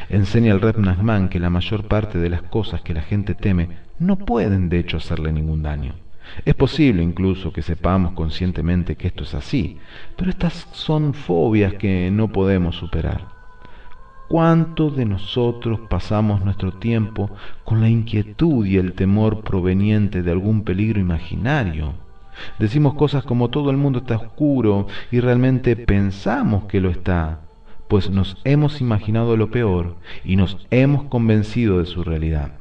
Enseña 0.09 0.53
el 0.53 0.61
Reb 0.61 0.79
Nachman 0.79 1.29
que 1.29 1.39
la 1.39 1.49
mayor 1.49 1.87
parte 1.87 2.17
de 2.17 2.29
las 2.29 2.41
cosas 2.41 2.81
que 2.81 2.93
la 2.93 3.01
gente 3.01 3.35
teme 3.35 3.69
no 3.99 4.17
pueden 4.17 4.69
de 4.69 4.79
hecho 4.79 4.97
hacerle 4.97 5.31
ningún 5.31 5.63
daño. 5.63 5.93
Es 6.45 6.55
posible 6.55 7.01
incluso 7.03 7.53
que 7.53 7.61
sepamos 7.61 8.13
conscientemente 8.13 8.95
que 8.95 9.07
esto 9.07 9.23
es 9.23 9.33
así, 9.33 9.77
pero 10.15 10.29
estas 10.29 10.67
son 10.71 11.13
fobias 11.13 11.73
que 11.75 12.11
no 12.11 12.27
podemos 12.29 12.75
superar. 12.75 13.37
¿Cuánto 14.27 14.89
de 14.89 15.05
nosotros 15.05 15.79
pasamos 15.89 16.43
nuestro 16.43 16.73
tiempo 16.73 17.31
con 17.63 17.79
la 17.79 17.87
inquietud 17.87 18.65
y 18.65 18.75
el 18.75 18.91
temor 18.91 19.41
proveniente 19.41 20.21
de 20.21 20.31
algún 20.31 20.63
peligro 20.63 20.99
imaginario? 20.99 21.93
Decimos 22.59 22.93
cosas 22.95 23.23
como 23.23 23.49
todo 23.49 23.71
el 23.71 23.77
mundo 23.77 23.99
está 23.99 24.15
oscuro 24.15 24.87
y 25.11 25.19
realmente 25.19 25.75
pensamos 25.75 26.65
que 26.65 26.81
lo 26.81 26.89
está, 26.89 27.41
pues 27.87 28.09
nos 28.09 28.37
hemos 28.43 28.81
imaginado 28.81 29.37
lo 29.37 29.49
peor 29.49 29.97
y 30.23 30.35
nos 30.35 30.65
hemos 30.71 31.05
convencido 31.05 31.79
de 31.79 31.85
su 31.85 32.03
realidad. 32.03 32.59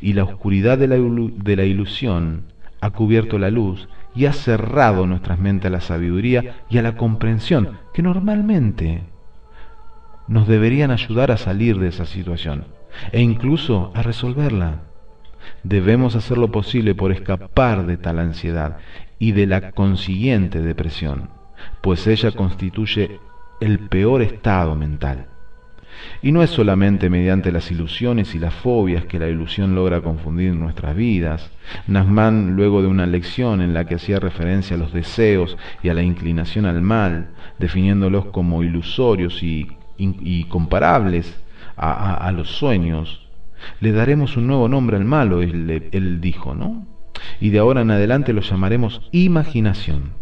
Y 0.00 0.12
la 0.12 0.24
oscuridad 0.24 0.78
de 0.78 0.88
la, 0.88 0.96
de 0.96 1.56
la 1.56 1.64
ilusión 1.64 2.52
ha 2.80 2.90
cubierto 2.90 3.38
la 3.38 3.50
luz 3.50 3.88
y 4.14 4.26
ha 4.26 4.32
cerrado 4.32 5.06
nuestras 5.06 5.38
mentes 5.38 5.66
a 5.66 5.70
la 5.70 5.80
sabiduría 5.80 6.64
y 6.68 6.78
a 6.78 6.82
la 6.82 6.96
comprensión 6.96 7.78
que 7.94 8.02
normalmente 8.02 9.02
nos 10.28 10.46
deberían 10.46 10.90
ayudar 10.90 11.30
a 11.30 11.36
salir 11.36 11.78
de 11.78 11.88
esa 11.88 12.06
situación 12.06 12.66
e 13.12 13.20
incluso 13.20 13.92
a 13.94 14.02
resolverla. 14.02 14.82
Debemos 15.64 16.14
hacer 16.14 16.38
lo 16.38 16.50
posible 16.50 16.94
por 16.94 17.12
escapar 17.12 17.86
de 17.86 17.96
tal 17.96 18.18
ansiedad 18.18 18.78
y 19.22 19.30
de 19.30 19.46
la 19.46 19.70
consiguiente 19.70 20.60
depresión, 20.62 21.28
pues 21.80 22.08
ella 22.08 22.32
constituye 22.32 23.20
el 23.60 23.78
peor 23.78 24.20
estado 24.20 24.74
mental. 24.74 25.28
Y 26.22 26.32
no 26.32 26.42
es 26.42 26.50
solamente 26.50 27.08
mediante 27.08 27.52
las 27.52 27.70
ilusiones 27.70 28.34
y 28.34 28.40
las 28.40 28.52
fobias 28.52 29.04
que 29.04 29.20
la 29.20 29.28
ilusión 29.28 29.76
logra 29.76 30.00
confundir 30.00 30.54
nuestras 30.54 30.96
vidas. 30.96 31.52
Nasman, 31.86 32.56
luego 32.56 32.82
de 32.82 32.88
una 32.88 33.06
lección 33.06 33.60
en 33.60 33.74
la 33.74 33.84
que 33.84 33.94
hacía 33.94 34.18
referencia 34.18 34.74
a 34.74 34.80
los 34.80 34.92
deseos 34.92 35.56
y 35.84 35.88
a 35.88 35.94
la 35.94 36.02
inclinación 36.02 36.66
al 36.66 36.82
mal, 36.82 37.28
definiéndolos 37.60 38.24
como 38.24 38.64
ilusorios 38.64 39.40
y, 39.44 39.68
comparables 40.48 41.40
a, 41.76 42.32
los 42.34 42.50
sueños, 42.50 43.28
le 43.78 43.92
daremos 43.92 44.36
un 44.36 44.48
nuevo 44.48 44.68
nombre 44.68 44.96
al 44.96 45.04
malo, 45.04 45.42
él, 45.42 45.90
él 45.92 46.20
dijo, 46.20 46.56
¿no? 46.56 46.91
Y 47.40 47.50
de 47.50 47.58
ahora 47.58 47.82
en 47.82 47.90
adelante 47.90 48.32
lo 48.32 48.40
llamaremos 48.40 49.02
imaginación. 49.12 50.12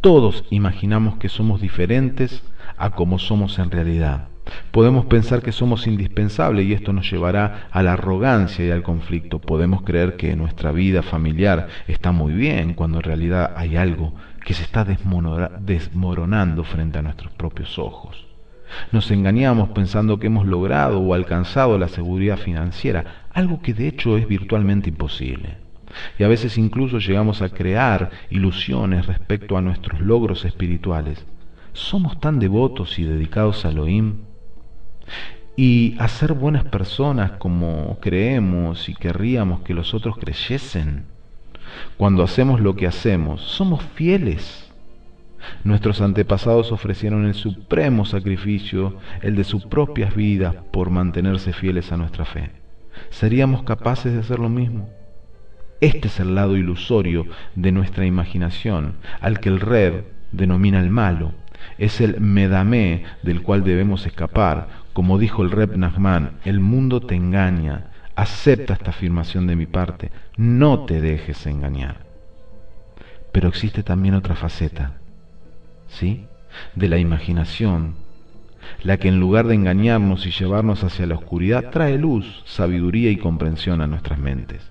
Todos 0.00 0.44
imaginamos 0.50 1.16
que 1.16 1.28
somos 1.28 1.60
diferentes 1.60 2.42
a 2.76 2.90
como 2.90 3.18
somos 3.18 3.58
en 3.58 3.70
realidad. 3.70 4.28
Podemos 4.70 5.06
pensar 5.06 5.42
que 5.42 5.52
somos 5.52 5.86
indispensables 5.86 6.66
y 6.66 6.72
esto 6.72 6.92
nos 6.92 7.10
llevará 7.10 7.68
a 7.72 7.82
la 7.82 7.94
arrogancia 7.94 8.64
y 8.64 8.70
al 8.70 8.82
conflicto. 8.82 9.40
Podemos 9.40 9.82
creer 9.82 10.16
que 10.16 10.36
nuestra 10.36 10.70
vida 10.70 11.02
familiar 11.02 11.68
está 11.88 12.12
muy 12.12 12.32
bien 12.32 12.74
cuando 12.74 12.98
en 12.98 13.04
realidad 13.04 13.54
hay 13.56 13.76
algo 13.76 14.14
que 14.44 14.54
se 14.54 14.62
está 14.62 14.84
desmoronando 14.84 16.62
frente 16.62 16.98
a 16.98 17.02
nuestros 17.02 17.32
propios 17.32 17.78
ojos. 17.78 18.35
Nos 18.92 19.10
engañamos 19.10 19.70
pensando 19.70 20.18
que 20.18 20.26
hemos 20.26 20.46
logrado 20.46 21.00
o 21.00 21.14
alcanzado 21.14 21.78
la 21.78 21.88
seguridad 21.88 22.36
financiera, 22.36 23.26
algo 23.32 23.62
que 23.62 23.74
de 23.74 23.88
hecho 23.88 24.16
es 24.16 24.26
virtualmente 24.26 24.88
imposible. 24.88 25.58
Y 26.18 26.24
a 26.24 26.28
veces 26.28 26.58
incluso 26.58 26.98
llegamos 26.98 27.42
a 27.42 27.48
crear 27.48 28.10
ilusiones 28.30 29.06
respecto 29.06 29.56
a 29.56 29.62
nuestros 29.62 30.00
logros 30.00 30.44
espirituales. 30.44 31.24
¿Somos 31.72 32.20
tan 32.20 32.38
devotos 32.38 32.98
y 32.98 33.04
dedicados 33.04 33.64
a 33.64 33.70
Elohim? 33.70 34.16
¿Y 35.56 35.94
a 35.98 36.08
ser 36.08 36.34
buenas 36.34 36.64
personas 36.64 37.32
como 37.32 37.98
creemos 38.00 38.88
y 38.88 38.94
querríamos 38.94 39.60
que 39.60 39.74
los 39.74 39.94
otros 39.94 40.18
creyesen? 40.18 41.04
Cuando 41.96 42.22
hacemos 42.22 42.60
lo 42.60 42.76
que 42.76 42.86
hacemos, 42.86 43.40
somos 43.42 43.82
fieles. 43.94 44.65
Nuestros 45.64 46.00
antepasados 46.00 46.72
ofrecieron 46.72 47.26
el 47.26 47.34
supremo 47.34 48.04
sacrificio, 48.04 48.96
el 49.22 49.36
de 49.36 49.44
sus 49.44 49.66
propias 49.66 50.14
vidas, 50.14 50.54
por 50.72 50.90
mantenerse 50.90 51.52
fieles 51.52 51.92
a 51.92 51.96
nuestra 51.96 52.24
fe. 52.24 52.50
¿Seríamos 53.10 53.62
capaces 53.62 54.12
de 54.12 54.20
hacer 54.20 54.38
lo 54.38 54.48
mismo? 54.48 54.88
Este 55.80 56.08
es 56.08 56.20
el 56.20 56.34
lado 56.34 56.56
ilusorio 56.56 57.26
de 57.54 57.70
nuestra 57.72 58.06
imaginación, 58.06 58.94
al 59.20 59.40
que 59.40 59.50
el 59.50 59.60
Red 59.60 60.04
denomina 60.32 60.80
el 60.80 60.90
malo. 60.90 61.32
Es 61.78 62.00
el 62.00 62.20
medamé 62.20 63.04
del 63.22 63.42
cual 63.42 63.64
debemos 63.64 64.06
escapar. 64.06 64.68
Como 64.92 65.18
dijo 65.18 65.42
el 65.42 65.50
Reb 65.50 65.76
Nachman, 65.76 66.38
el 66.44 66.60
mundo 66.60 67.00
te 67.00 67.14
engaña. 67.14 67.90
Acepta 68.14 68.74
esta 68.74 68.90
afirmación 68.90 69.46
de 69.46 69.56
mi 69.56 69.66
parte. 69.66 70.10
No 70.36 70.86
te 70.86 71.02
dejes 71.02 71.46
engañar. 71.46 72.06
Pero 73.32 73.48
existe 73.48 73.82
también 73.82 74.14
otra 74.14 74.34
faceta, 74.34 74.94
¿sí? 75.88 76.26
De 76.74 76.88
la 76.88 76.98
imaginación, 76.98 77.94
la 78.82 78.96
que 78.96 79.08
en 79.08 79.20
lugar 79.20 79.46
de 79.46 79.54
engañarnos 79.54 80.26
y 80.26 80.30
llevarnos 80.30 80.84
hacia 80.84 81.06
la 81.06 81.14
oscuridad, 81.14 81.70
trae 81.70 81.98
luz, 81.98 82.42
sabiduría 82.46 83.10
y 83.10 83.16
comprensión 83.16 83.80
a 83.80 83.86
nuestras 83.86 84.18
mentes. 84.18 84.70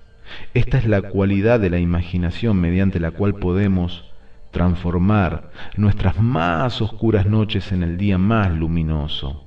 Esta 0.54 0.78
es 0.78 0.86
la 0.86 1.02
cualidad 1.02 1.60
de 1.60 1.70
la 1.70 1.78
imaginación 1.78 2.60
mediante 2.60 3.00
la 3.00 3.12
cual 3.12 3.34
podemos 3.34 4.04
transformar 4.50 5.50
nuestras 5.76 6.18
más 6.20 6.80
oscuras 6.80 7.26
noches 7.26 7.72
en 7.72 7.82
el 7.82 7.98
día 7.98 8.18
más 8.18 8.52
luminoso. 8.52 9.44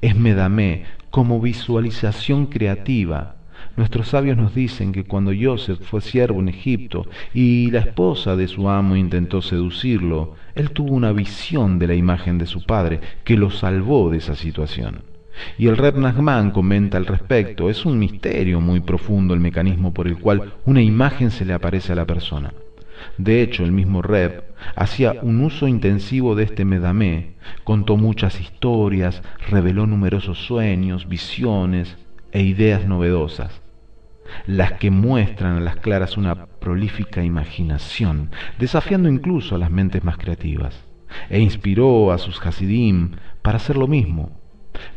Es 0.00 0.16
Medamé 0.16 0.84
como 1.10 1.40
visualización 1.40 2.46
creativa. 2.46 3.35
Nuestros 3.76 4.08
sabios 4.08 4.38
nos 4.38 4.54
dicen 4.54 4.92
que 4.92 5.04
cuando 5.04 5.32
Joseph 5.38 5.80
fue 5.82 6.00
siervo 6.00 6.40
en 6.40 6.48
Egipto 6.48 7.06
y 7.34 7.70
la 7.70 7.80
esposa 7.80 8.34
de 8.34 8.48
su 8.48 8.70
amo 8.70 8.96
intentó 8.96 9.42
seducirlo, 9.42 10.34
él 10.54 10.70
tuvo 10.70 10.94
una 10.94 11.12
visión 11.12 11.78
de 11.78 11.86
la 11.86 11.94
imagen 11.94 12.38
de 12.38 12.46
su 12.46 12.64
padre 12.64 13.00
que 13.22 13.36
lo 13.36 13.50
salvó 13.50 14.10
de 14.10 14.16
esa 14.16 14.34
situación. 14.34 15.02
Y 15.58 15.66
el 15.66 15.76
Reb 15.76 15.98
Nachman 15.98 16.52
comenta 16.52 16.96
al 16.96 17.04
respecto, 17.04 17.68
es 17.68 17.84
un 17.84 17.98
misterio 17.98 18.62
muy 18.62 18.80
profundo 18.80 19.34
el 19.34 19.40
mecanismo 19.40 19.92
por 19.92 20.08
el 20.08 20.18
cual 20.18 20.54
una 20.64 20.80
imagen 20.80 21.30
se 21.30 21.44
le 21.44 21.52
aparece 21.52 21.92
a 21.92 21.96
la 21.96 22.06
persona. 22.06 22.54
De 23.18 23.42
hecho, 23.42 23.62
el 23.62 23.72
mismo 23.72 24.00
Reb 24.00 24.44
hacía 24.74 25.16
un 25.20 25.44
uso 25.44 25.68
intensivo 25.68 26.34
de 26.34 26.44
este 26.44 26.64
medamé, 26.64 27.32
contó 27.62 27.98
muchas 27.98 28.40
historias, 28.40 29.22
reveló 29.50 29.86
numerosos 29.86 30.38
sueños, 30.38 31.06
visiones 31.06 31.98
e 32.32 32.42
ideas 32.42 32.86
novedosas, 32.86 33.60
las 34.46 34.72
que 34.72 34.90
muestran 34.90 35.56
a 35.56 35.60
las 35.60 35.76
claras 35.76 36.16
una 36.16 36.46
prolífica 36.46 37.22
imaginación, 37.22 38.30
desafiando 38.58 39.08
incluso 39.08 39.54
a 39.54 39.58
las 39.58 39.70
mentes 39.70 40.04
más 40.04 40.18
creativas, 40.18 40.84
e 41.30 41.40
inspiró 41.40 42.12
a 42.12 42.18
sus 42.18 42.44
Hasidim 42.44 43.12
para 43.42 43.56
hacer 43.56 43.76
lo 43.76 43.86
mismo, 43.86 44.32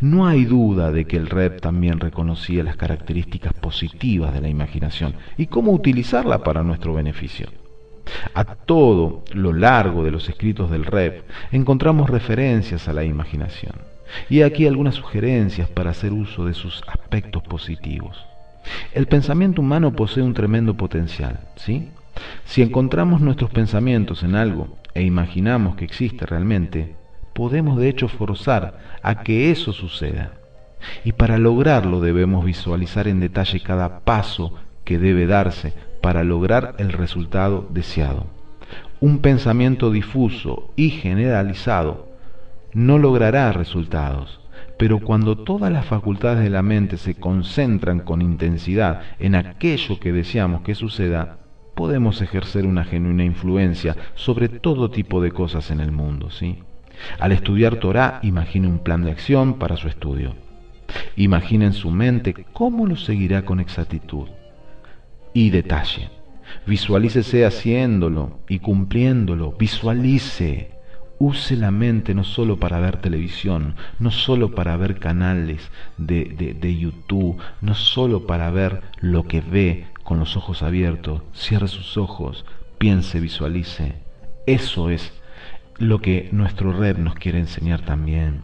no 0.02 0.28
hay 0.28 0.46
duda 0.46 0.92
de 0.92 1.06
que 1.06 1.18
el 1.18 1.28
Rep 1.28 1.62
también 1.62 2.00
reconocía 2.00 2.64
las 2.64 2.78
características 2.78 3.54
positivas 3.54 4.34
de 4.34 4.42
la 4.42 4.50
imaginación 4.50 5.16
y 5.38 5.48
cómo 5.48 5.72
utilizarla 5.72 6.40
para 6.44 6.64
nuestro 6.64 6.94
beneficio. 6.94 7.50
A 8.34 8.44
todo 8.44 9.24
lo 9.34 9.54
largo 9.54 10.04
de 10.04 10.12
los 10.12 10.28
escritos 10.30 10.72
del 10.72 10.86
Rep 10.86 11.30
encontramos 11.52 12.10
referencias 12.10 12.88
a 12.88 12.94
la 12.94 13.04
imaginación 13.04 13.74
y 14.30 14.42
aquí 14.42 14.66
algunas 14.66 14.96
sugerencias 14.96 15.70
para 15.70 15.92
hacer 15.92 16.12
uso 16.12 16.46
de 16.46 16.54
sus 16.54 16.82
aspectos 16.88 17.44
positivos. 17.44 18.29
El 18.94 19.08
pensamiento 19.08 19.62
humano 19.62 19.94
posee 19.94 20.24
un 20.24 20.34
tremendo 20.34 20.76
potencial, 20.76 21.40
¿sí? 21.56 21.90
Si 22.46 22.62
encontramos 22.62 23.22
nuestros 23.22 23.50
pensamientos 23.50 24.24
en 24.24 24.36
algo 24.36 24.78
e 24.94 25.04
imaginamos 25.04 25.76
que 25.76 25.86
existe 25.86 26.26
realmente, 26.26 26.96
podemos 27.34 27.78
de 27.78 27.90
hecho 27.90 28.08
forzar 28.08 28.80
a 29.02 29.24
que 29.24 29.52
eso 29.52 29.72
suceda. 29.72 30.34
Y 31.04 31.14
para 31.14 31.38
lograrlo 31.38 32.02
debemos 32.02 32.46
visualizar 32.46 33.08
en 33.08 33.20
detalle 33.20 33.60
cada 33.60 34.00
paso 34.00 34.56
que 34.84 34.98
debe 34.98 35.28
darse 35.28 35.74
para 36.02 36.24
lograr 36.24 36.76
el 36.80 36.92
resultado 36.92 37.68
deseado. 37.70 38.28
Un 39.00 39.20
pensamiento 39.20 39.92
difuso 39.92 40.72
y 40.76 40.90
generalizado 40.90 42.10
no 42.74 42.98
logrará 42.98 43.52
resultados, 43.52 44.40
pero 44.80 45.00
cuando 45.02 45.38
todas 45.38 45.70
las 45.74 45.86
facultades 45.86 46.42
de 46.42 46.50
la 46.50 46.62
mente 46.62 46.96
se 46.96 47.16
concentran 47.16 48.00
con 48.00 48.22
intensidad 48.22 49.02
en 49.20 49.36
aquello 49.36 50.00
que 50.00 50.14
deseamos 50.14 50.62
que 50.62 50.74
suceda, 50.74 51.40
podemos 51.76 52.22
ejercer 52.22 52.66
una 52.66 52.86
genuina 52.86 53.26
influencia 53.26 53.98
sobre 54.16 54.48
todo 54.48 54.90
tipo 54.90 55.22
de 55.22 55.32
cosas 55.32 55.70
en 55.70 55.82
el 55.82 55.92
mundo, 55.92 56.30
¿sí? 56.30 56.60
Al 57.20 57.34
estudiar 57.34 57.76
Torah, 57.76 58.22
imagine 58.24 58.68
un 58.68 58.80
plan 58.80 59.04
de 59.04 59.12
acción 59.12 59.56
para 59.56 59.76
su 59.76 59.90
estudio. 59.90 60.34
Imagine 61.18 61.66
en 61.66 61.74
su 61.74 61.92
mente 61.92 62.34
cómo 62.54 62.88
lo 62.88 62.96
seguirá 62.96 63.44
con 63.44 63.60
exactitud. 63.60 64.30
Y 65.34 65.50
detalle. 65.50 66.10
Visualícese 66.66 67.46
haciéndolo 67.46 68.40
y 68.48 68.60
cumpliéndolo. 68.60 69.52
Visualice. 69.60 70.79
Use 71.20 71.58
la 71.58 71.70
mente 71.70 72.16
no 72.16 72.24
solo 72.24 72.58
para 72.58 72.80
ver 72.80 73.02
televisión, 73.02 73.76
no 74.00 74.10
solo 74.10 74.56
para 74.56 74.78
ver 74.78 75.00
canales 75.00 75.70
de, 75.98 76.24
de, 76.26 76.54
de 76.54 76.78
YouTube, 76.78 77.38
no 77.60 77.76
solo 77.76 78.26
para 78.26 78.50
ver 78.52 78.82
lo 79.02 79.28
que 79.28 79.42
ve 79.42 79.88
con 80.04 80.18
los 80.18 80.38
ojos 80.38 80.64
abiertos. 80.64 81.22
Cierre 81.34 81.68
sus 81.68 81.98
ojos, 81.98 82.46
piense, 82.78 83.20
visualice. 83.20 84.02
Eso 84.48 84.90
es 84.90 85.14
lo 85.78 86.00
que 86.00 86.30
nuestro 86.32 86.72
red 86.72 86.98
nos 86.98 87.16
quiere 87.16 87.40
enseñar 87.40 87.82
también. 87.82 88.44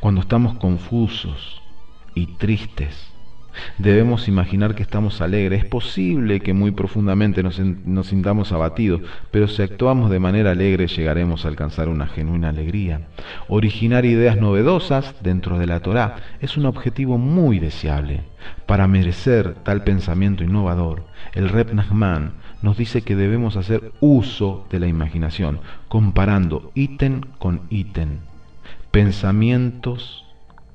Cuando 0.00 0.22
estamos 0.22 0.58
confusos 0.58 1.62
y 2.14 2.26
tristes, 2.36 3.13
debemos 3.78 4.28
imaginar 4.28 4.74
que 4.74 4.82
estamos 4.82 5.20
alegres. 5.20 5.64
Es 5.64 5.68
posible 5.68 6.40
que 6.40 6.52
muy 6.52 6.70
profundamente 6.70 7.42
nos, 7.42 7.60
sintamos 8.06 8.52
abatidos, 8.52 9.02
pero 9.30 9.48
si 9.48 9.62
actuamos 9.62 10.10
de 10.10 10.20
manera 10.20 10.50
alegre 10.52 10.86
llegaremos 10.86 11.44
a 11.44 11.48
alcanzar 11.48 11.88
una 11.88 12.06
genuina 12.06 12.48
alegría. 12.48 13.02
Originar 13.48 14.04
ideas 14.04 14.36
novedosas 14.36 15.14
dentro 15.22 15.58
de 15.58 15.66
la 15.66 15.80
Torá 15.80 16.16
es 16.40 16.56
un 16.56 16.66
objetivo 16.66 17.18
muy 17.18 17.58
deseable. 17.58 18.22
Para 18.66 18.86
merecer 18.86 19.54
tal 19.62 19.84
pensamiento 19.84 20.44
innovador, 20.44 21.04
el 21.32 21.48
Reb 21.48 21.72
Nachman 21.72 22.32
nos 22.62 22.76
dice 22.78 23.02
que 23.02 23.16
debemos 23.16 23.56
hacer 23.56 23.92
uso 24.00 24.66
de 24.70 24.80
la 24.80 24.86
imaginación, 24.86 25.60
comparando 25.88 26.70
ítem 26.74 27.20
con 27.38 27.62
ítem, 27.68 28.20
pensamientos 28.90 30.24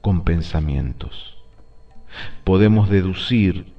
con 0.02 0.24
pensamientos. 0.24 1.38
Podemos 2.43 2.89
deducir 2.89 3.74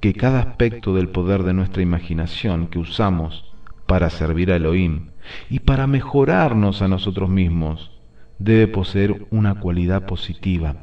que 0.00 0.14
cada 0.14 0.40
aspecto 0.40 0.94
del 0.94 1.08
poder 1.08 1.42
de 1.42 1.54
nuestra 1.54 1.82
imaginación 1.82 2.68
que 2.68 2.78
usamos 2.78 3.44
para 3.86 4.10
servir 4.10 4.52
a 4.52 4.56
Elohim 4.56 5.10
y 5.50 5.60
para 5.60 5.86
mejorarnos 5.86 6.82
a 6.82 6.88
nosotros 6.88 7.28
mismos 7.28 7.90
debe 8.38 8.68
poseer 8.68 9.26
una 9.30 9.56
cualidad 9.56 10.06
positiva 10.06 10.76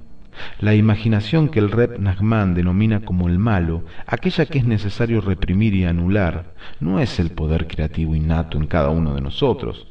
la 0.60 0.75
imaginación 0.75 1.49
que 1.49 1.60
el 1.60 1.71
Reb 1.71 1.99
Nachman 1.99 2.54
denomina 2.54 3.01
como 3.01 3.28
el 3.28 3.39
malo, 3.39 3.84
aquella 4.06 4.45
que 4.45 4.60
es 4.60 4.65
necesario 4.65 5.21
reprimir 5.21 5.73
y 5.73 5.86
anular, 5.86 6.54
no 6.80 6.99
es 6.99 7.19
el 7.19 7.32
poder 7.32 7.67
creativo 7.67 8.15
innato 8.15 8.58
en 8.58 8.67
cada 8.67 8.89
uno 8.89 9.15
de 9.15 9.21
nosotros. 9.21 9.88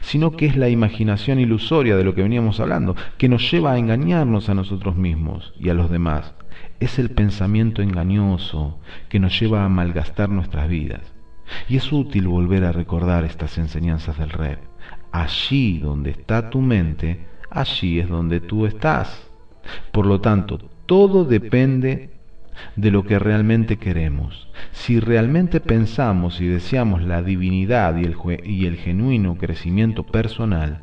Sino 0.00 0.32
que 0.32 0.46
es 0.46 0.56
la 0.56 0.68
imaginación 0.68 1.38
ilusoria 1.38 1.96
de 1.96 2.04
lo 2.04 2.14
que 2.14 2.22
veníamos 2.22 2.60
hablando, 2.60 2.96
que 3.16 3.28
nos 3.28 3.50
lleva 3.50 3.72
a 3.72 3.78
engañarnos 3.78 4.48
a 4.48 4.54
nosotros 4.54 4.96
mismos 4.96 5.54
y 5.58 5.68
a 5.68 5.74
los 5.74 5.90
demás. 5.90 6.34
Es 6.80 6.98
el 6.98 7.10
pensamiento 7.10 7.82
engañoso 7.82 8.78
que 9.08 9.20
nos 9.20 9.38
lleva 9.38 9.64
a 9.64 9.68
malgastar 9.68 10.28
nuestras 10.28 10.68
vidas. 10.68 11.12
Y 11.68 11.76
es 11.76 11.92
útil 11.92 12.28
volver 12.28 12.64
a 12.64 12.72
recordar 12.72 13.24
estas 13.24 13.58
enseñanzas 13.58 14.18
del 14.18 14.30
rey. 14.30 14.56
Allí 15.12 15.78
donde 15.78 16.10
está 16.10 16.50
tu 16.50 16.60
mente, 16.60 17.26
allí 17.50 17.98
es 17.98 18.08
donde 18.08 18.40
tú 18.40 18.66
estás. 18.66 19.30
Por 19.92 20.06
lo 20.06 20.20
tanto, 20.20 20.58
todo 20.86 21.24
depende 21.24 22.17
de 22.76 22.90
lo 22.90 23.04
que 23.04 23.18
realmente 23.18 23.76
queremos. 23.76 24.48
Si 24.72 25.00
realmente 25.00 25.60
pensamos 25.60 26.40
y 26.40 26.46
deseamos 26.46 27.02
la 27.02 27.22
divinidad 27.22 27.96
y 27.96 28.66
el, 28.66 28.76
genuino 28.76 29.36
crecimiento 29.36 30.04
personal, 30.04 30.82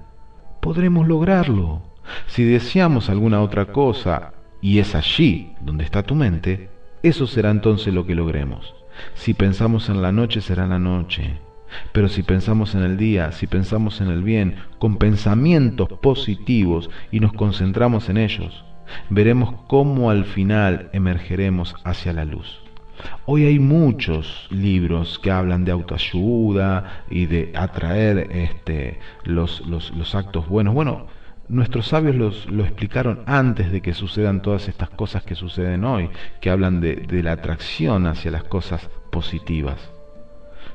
podremos 0.62 1.08
lograrlo. 1.08 1.84
Si 2.28 2.44
deseamos 2.44 3.10
alguna 3.10 3.42
otra 3.42 3.68
cosa 3.68 4.34
y 4.62 4.80
es 4.80 4.96
allí 4.96 5.54
donde 5.62 5.84
está 5.84 6.04
tu 6.04 6.16
mente, 6.16 6.70
eso 7.04 7.28
será 7.28 7.52
entonces 7.52 7.94
lo 7.94 8.06
que 8.06 8.16
logremos. 8.16 8.76
Si 9.14 9.34
pensamos 9.34 9.90
en 9.90 10.02
la 10.02 10.12
noche 10.12 10.42
será 10.42 10.68
la 10.68 10.80
noche. 10.80 11.40
Pero 11.92 12.08
si 12.08 12.24
pensamos 12.24 12.76
en 12.76 12.84
el 12.84 12.96
día, 12.96 13.32
si 13.32 13.48
pensamos 13.48 14.00
en 14.00 14.08
el 14.08 14.24
bien, 14.24 14.56
con 14.80 14.98
pensamientos 14.98 15.90
positivos 16.02 16.90
y 17.12 17.20
nos 17.20 17.34
concentramos 17.34 18.08
en 18.10 18.18
ellos, 18.18 18.64
veremos 19.10 19.54
cómo 19.68 20.10
al 20.10 20.26
final 20.26 20.90
emergeremos 20.94 21.76
hacia 21.84 22.14
la 22.14 22.26
luz. 22.26 22.62
Hoy 23.26 23.46
hay 23.46 23.60
muchos 23.60 24.48
libros 24.50 25.20
que 25.20 25.32
hablan 25.32 25.66
de 25.66 25.72
autoayuda 25.72 27.04
y 27.10 27.26
de 27.26 27.52
atraer 27.56 28.30
este, 28.32 29.00
los, 29.24 29.62
actos 30.16 30.48
buenos. 30.48 30.74
Bueno, 30.74 31.08
nuestros 31.48 31.88
sabios 31.88 32.16
los, 32.16 32.50
lo 32.50 32.64
explicaron 32.64 33.22
antes 33.26 33.72
de 33.72 33.82
que 33.82 33.94
sucedan 33.94 34.42
todas 34.42 34.68
estas 34.68 34.90
cosas 34.90 35.24
que 35.24 35.36
suceden 35.36 35.84
hoy, 35.84 36.10
que 36.42 36.50
hablan 36.50 36.82
de 36.82 37.24
la 37.24 37.34
atracción 37.34 38.08
hacia 38.08 38.32
las 38.32 38.44
cosas 38.44 38.90
positivas. 39.12 39.95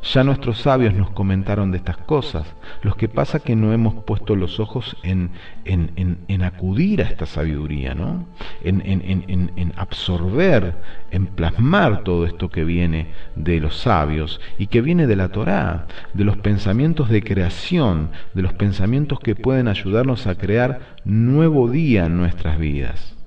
Ya 0.03 0.25
nuestros 0.25 0.59
sabios 0.59 0.95
nos 0.95 1.11
comentaron 1.11 1.71
de 1.71 1.77
estas 1.77 1.99
cosas. 1.99 2.47
Lo 2.83 2.95
que 2.95 3.09
pasa 3.09 3.41
que 3.41 3.55
no 3.55 3.73
hemos 3.73 4.03
puesto 4.05 4.35
los 4.35 4.59
ojos 4.59 4.97
en, 5.03 5.31
en, 5.65 6.43
acudir 6.43 7.03
a 7.03 7.05
esta 7.05 7.27
sabiduría, 7.27 7.95
¿no? 7.95 8.27
En, 8.65 8.81
en, 8.83 9.73
absorber, 9.77 10.75
en 11.11 11.27
plasmar 11.27 12.03
todo 12.03 12.25
esto 12.25 12.49
que 12.49 12.65
viene 12.65 13.09
de 13.37 13.61
los 13.61 13.77
sabios 13.77 14.41
y 14.59 14.69
que 14.69 14.81
viene 14.81 15.07
de 15.07 15.17
la 15.17 15.29
Torá, 15.29 15.87
de 16.15 16.25
los 16.25 16.39
pensamientos 16.39 17.11
de 17.11 17.23
creación, 17.23 18.11
de 18.33 18.43
los 18.43 18.55
pensamientos 18.55 19.21
que 19.21 19.37
pueden 19.37 19.69
ayudarnos 19.69 20.27
a 20.27 20.35
crear 20.35 20.81
nuevo 21.05 21.71
día 21.71 22.07
en 22.07 22.17
nuestras 22.17 22.59
vidas. 22.59 23.20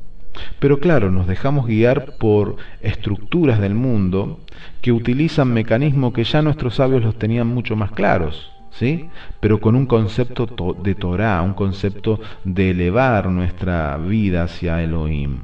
Pero 0.59 0.79
claro, 0.79 1.11
nos 1.11 1.27
dejamos 1.27 1.67
guiar 1.67 2.17
por 2.17 2.57
estructuras 2.81 3.59
del 3.59 3.75
mundo 3.75 4.39
que 4.81 4.91
utilizan 4.91 5.53
mecanismos 5.53 6.13
que 6.13 6.23
ya 6.23 6.41
nuestros 6.41 6.75
sabios 6.75 7.03
los 7.03 7.17
tenían 7.17 7.47
mucho 7.47 7.75
más 7.75 7.91
claros, 7.91 8.51
¿sí? 8.71 9.09
Pero 9.39 9.59
con 9.59 9.75
un 9.75 9.85
concepto 9.85 10.47
de 10.81 10.95
Torah, 10.95 11.41
un 11.41 11.53
concepto 11.53 12.19
de 12.43 12.71
elevar 12.71 13.29
nuestra 13.29 13.97
vida 13.97 14.43
hacia 14.43 14.83
Elohim. 14.83 15.43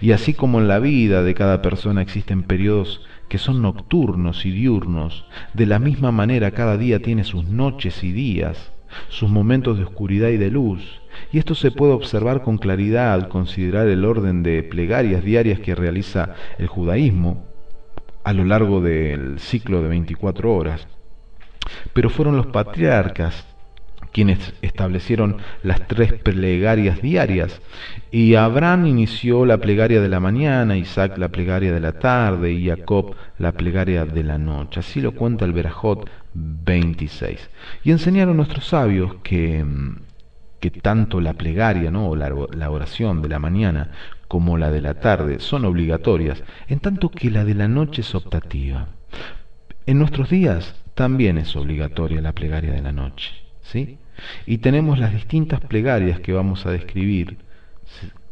Y 0.00 0.12
así 0.12 0.34
como 0.34 0.60
en 0.60 0.68
la 0.68 0.78
vida 0.78 1.22
de 1.22 1.34
cada 1.34 1.62
persona 1.62 2.02
existen 2.02 2.42
periodos 2.42 3.02
que 3.28 3.38
son 3.38 3.62
nocturnos 3.62 4.44
y 4.44 4.50
diurnos, 4.50 5.24
de 5.54 5.66
la 5.66 5.78
misma 5.78 6.10
manera 6.10 6.50
cada 6.50 6.76
día 6.76 7.00
tiene 7.00 7.24
sus 7.24 7.44
noches 7.44 8.02
y 8.02 8.12
días, 8.12 8.72
sus 9.08 9.30
momentos 9.30 9.78
de 9.78 9.84
oscuridad 9.84 10.30
y 10.30 10.36
de 10.36 10.50
luz, 10.50 10.99
y 11.32 11.38
esto 11.38 11.54
se 11.54 11.70
puede 11.70 11.92
observar 11.92 12.42
con 12.42 12.58
claridad 12.58 13.12
al 13.12 13.28
considerar 13.28 13.88
el 13.88 14.04
orden 14.04 14.42
de 14.42 14.62
plegarias 14.62 15.24
diarias 15.24 15.60
que 15.60 15.74
realiza 15.74 16.34
el 16.58 16.66
judaísmo 16.66 17.44
a 18.24 18.32
lo 18.32 18.44
largo 18.44 18.80
del 18.80 19.38
ciclo 19.38 19.82
de 19.82 19.88
24 19.88 20.54
horas. 20.54 20.86
Pero 21.92 22.10
fueron 22.10 22.36
los 22.36 22.46
patriarcas 22.46 23.46
quienes 24.12 24.54
establecieron 24.62 25.36
las 25.62 25.86
tres 25.86 26.12
plegarias 26.14 27.00
diarias. 27.00 27.60
Y 28.10 28.34
Abraham 28.34 28.86
inició 28.86 29.46
la 29.46 29.58
plegaria 29.58 30.00
de 30.00 30.08
la 30.08 30.20
mañana, 30.20 30.76
Isaac 30.76 31.16
la 31.18 31.28
plegaria 31.28 31.72
de 31.72 31.80
la 31.80 31.92
tarde 31.92 32.52
y 32.52 32.66
Jacob 32.66 33.14
la 33.38 33.52
plegaria 33.52 34.04
de 34.04 34.24
la 34.24 34.38
noche. 34.38 34.80
Así 34.80 35.00
lo 35.00 35.12
cuenta 35.12 35.44
el 35.44 35.52
Berajot 35.52 36.08
26. 36.34 37.50
Y 37.84 37.90
enseñaron 37.92 38.36
nuestros 38.36 38.66
sabios 38.66 39.14
que 39.22 39.64
mm, 39.64 39.96
que 40.60 40.70
tanto 40.70 41.20
la 41.20 41.34
plegaria 41.34 41.90
¿no? 41.90 42.08
o 42.08 42.16
la, 42.16 42.70
oración 42.70 43.22
de 43.22 43.28
la 43.28 43.38
mañana 43.38 43.90
como 44.28 44.58
la 44.58 44.70
de 44.70 44.82
la 44.82 44.94
tarde 44.94 45.40
son 45.40 45.64
obligatorias, 45.64 46.42
en 46.68 46.78
tanto 46.78 47.10
que 47.10 47.30
la 47.30 47.44
de 47.44 47.54
la 47.54 47.66
noche 47.66 48.02
es 48.02 48.14
optativa. 48.14 48.88
En 49.86 49.98
nuestros 49.98 50.30
días 50.30 50.76
también 50.94 51.38
es 51.38 51.56
obligatoria 51.56 52.20
la 52.20 52.32
plegaria 52.32 52.72
de 52.72 52.82
la 52.82 52.92
noche, 52.92 53.32
¿sí? 53.62 53.98
Y 54.46 54.58
tenemos 54.58 54.98
las 54.98 55.12
distintas 55.12 55.60
plegarias 55.60 56.20
que 56.20 56.32
vamos 56.32 56.66
a 56.66 56.70
describir, 56.70 57.38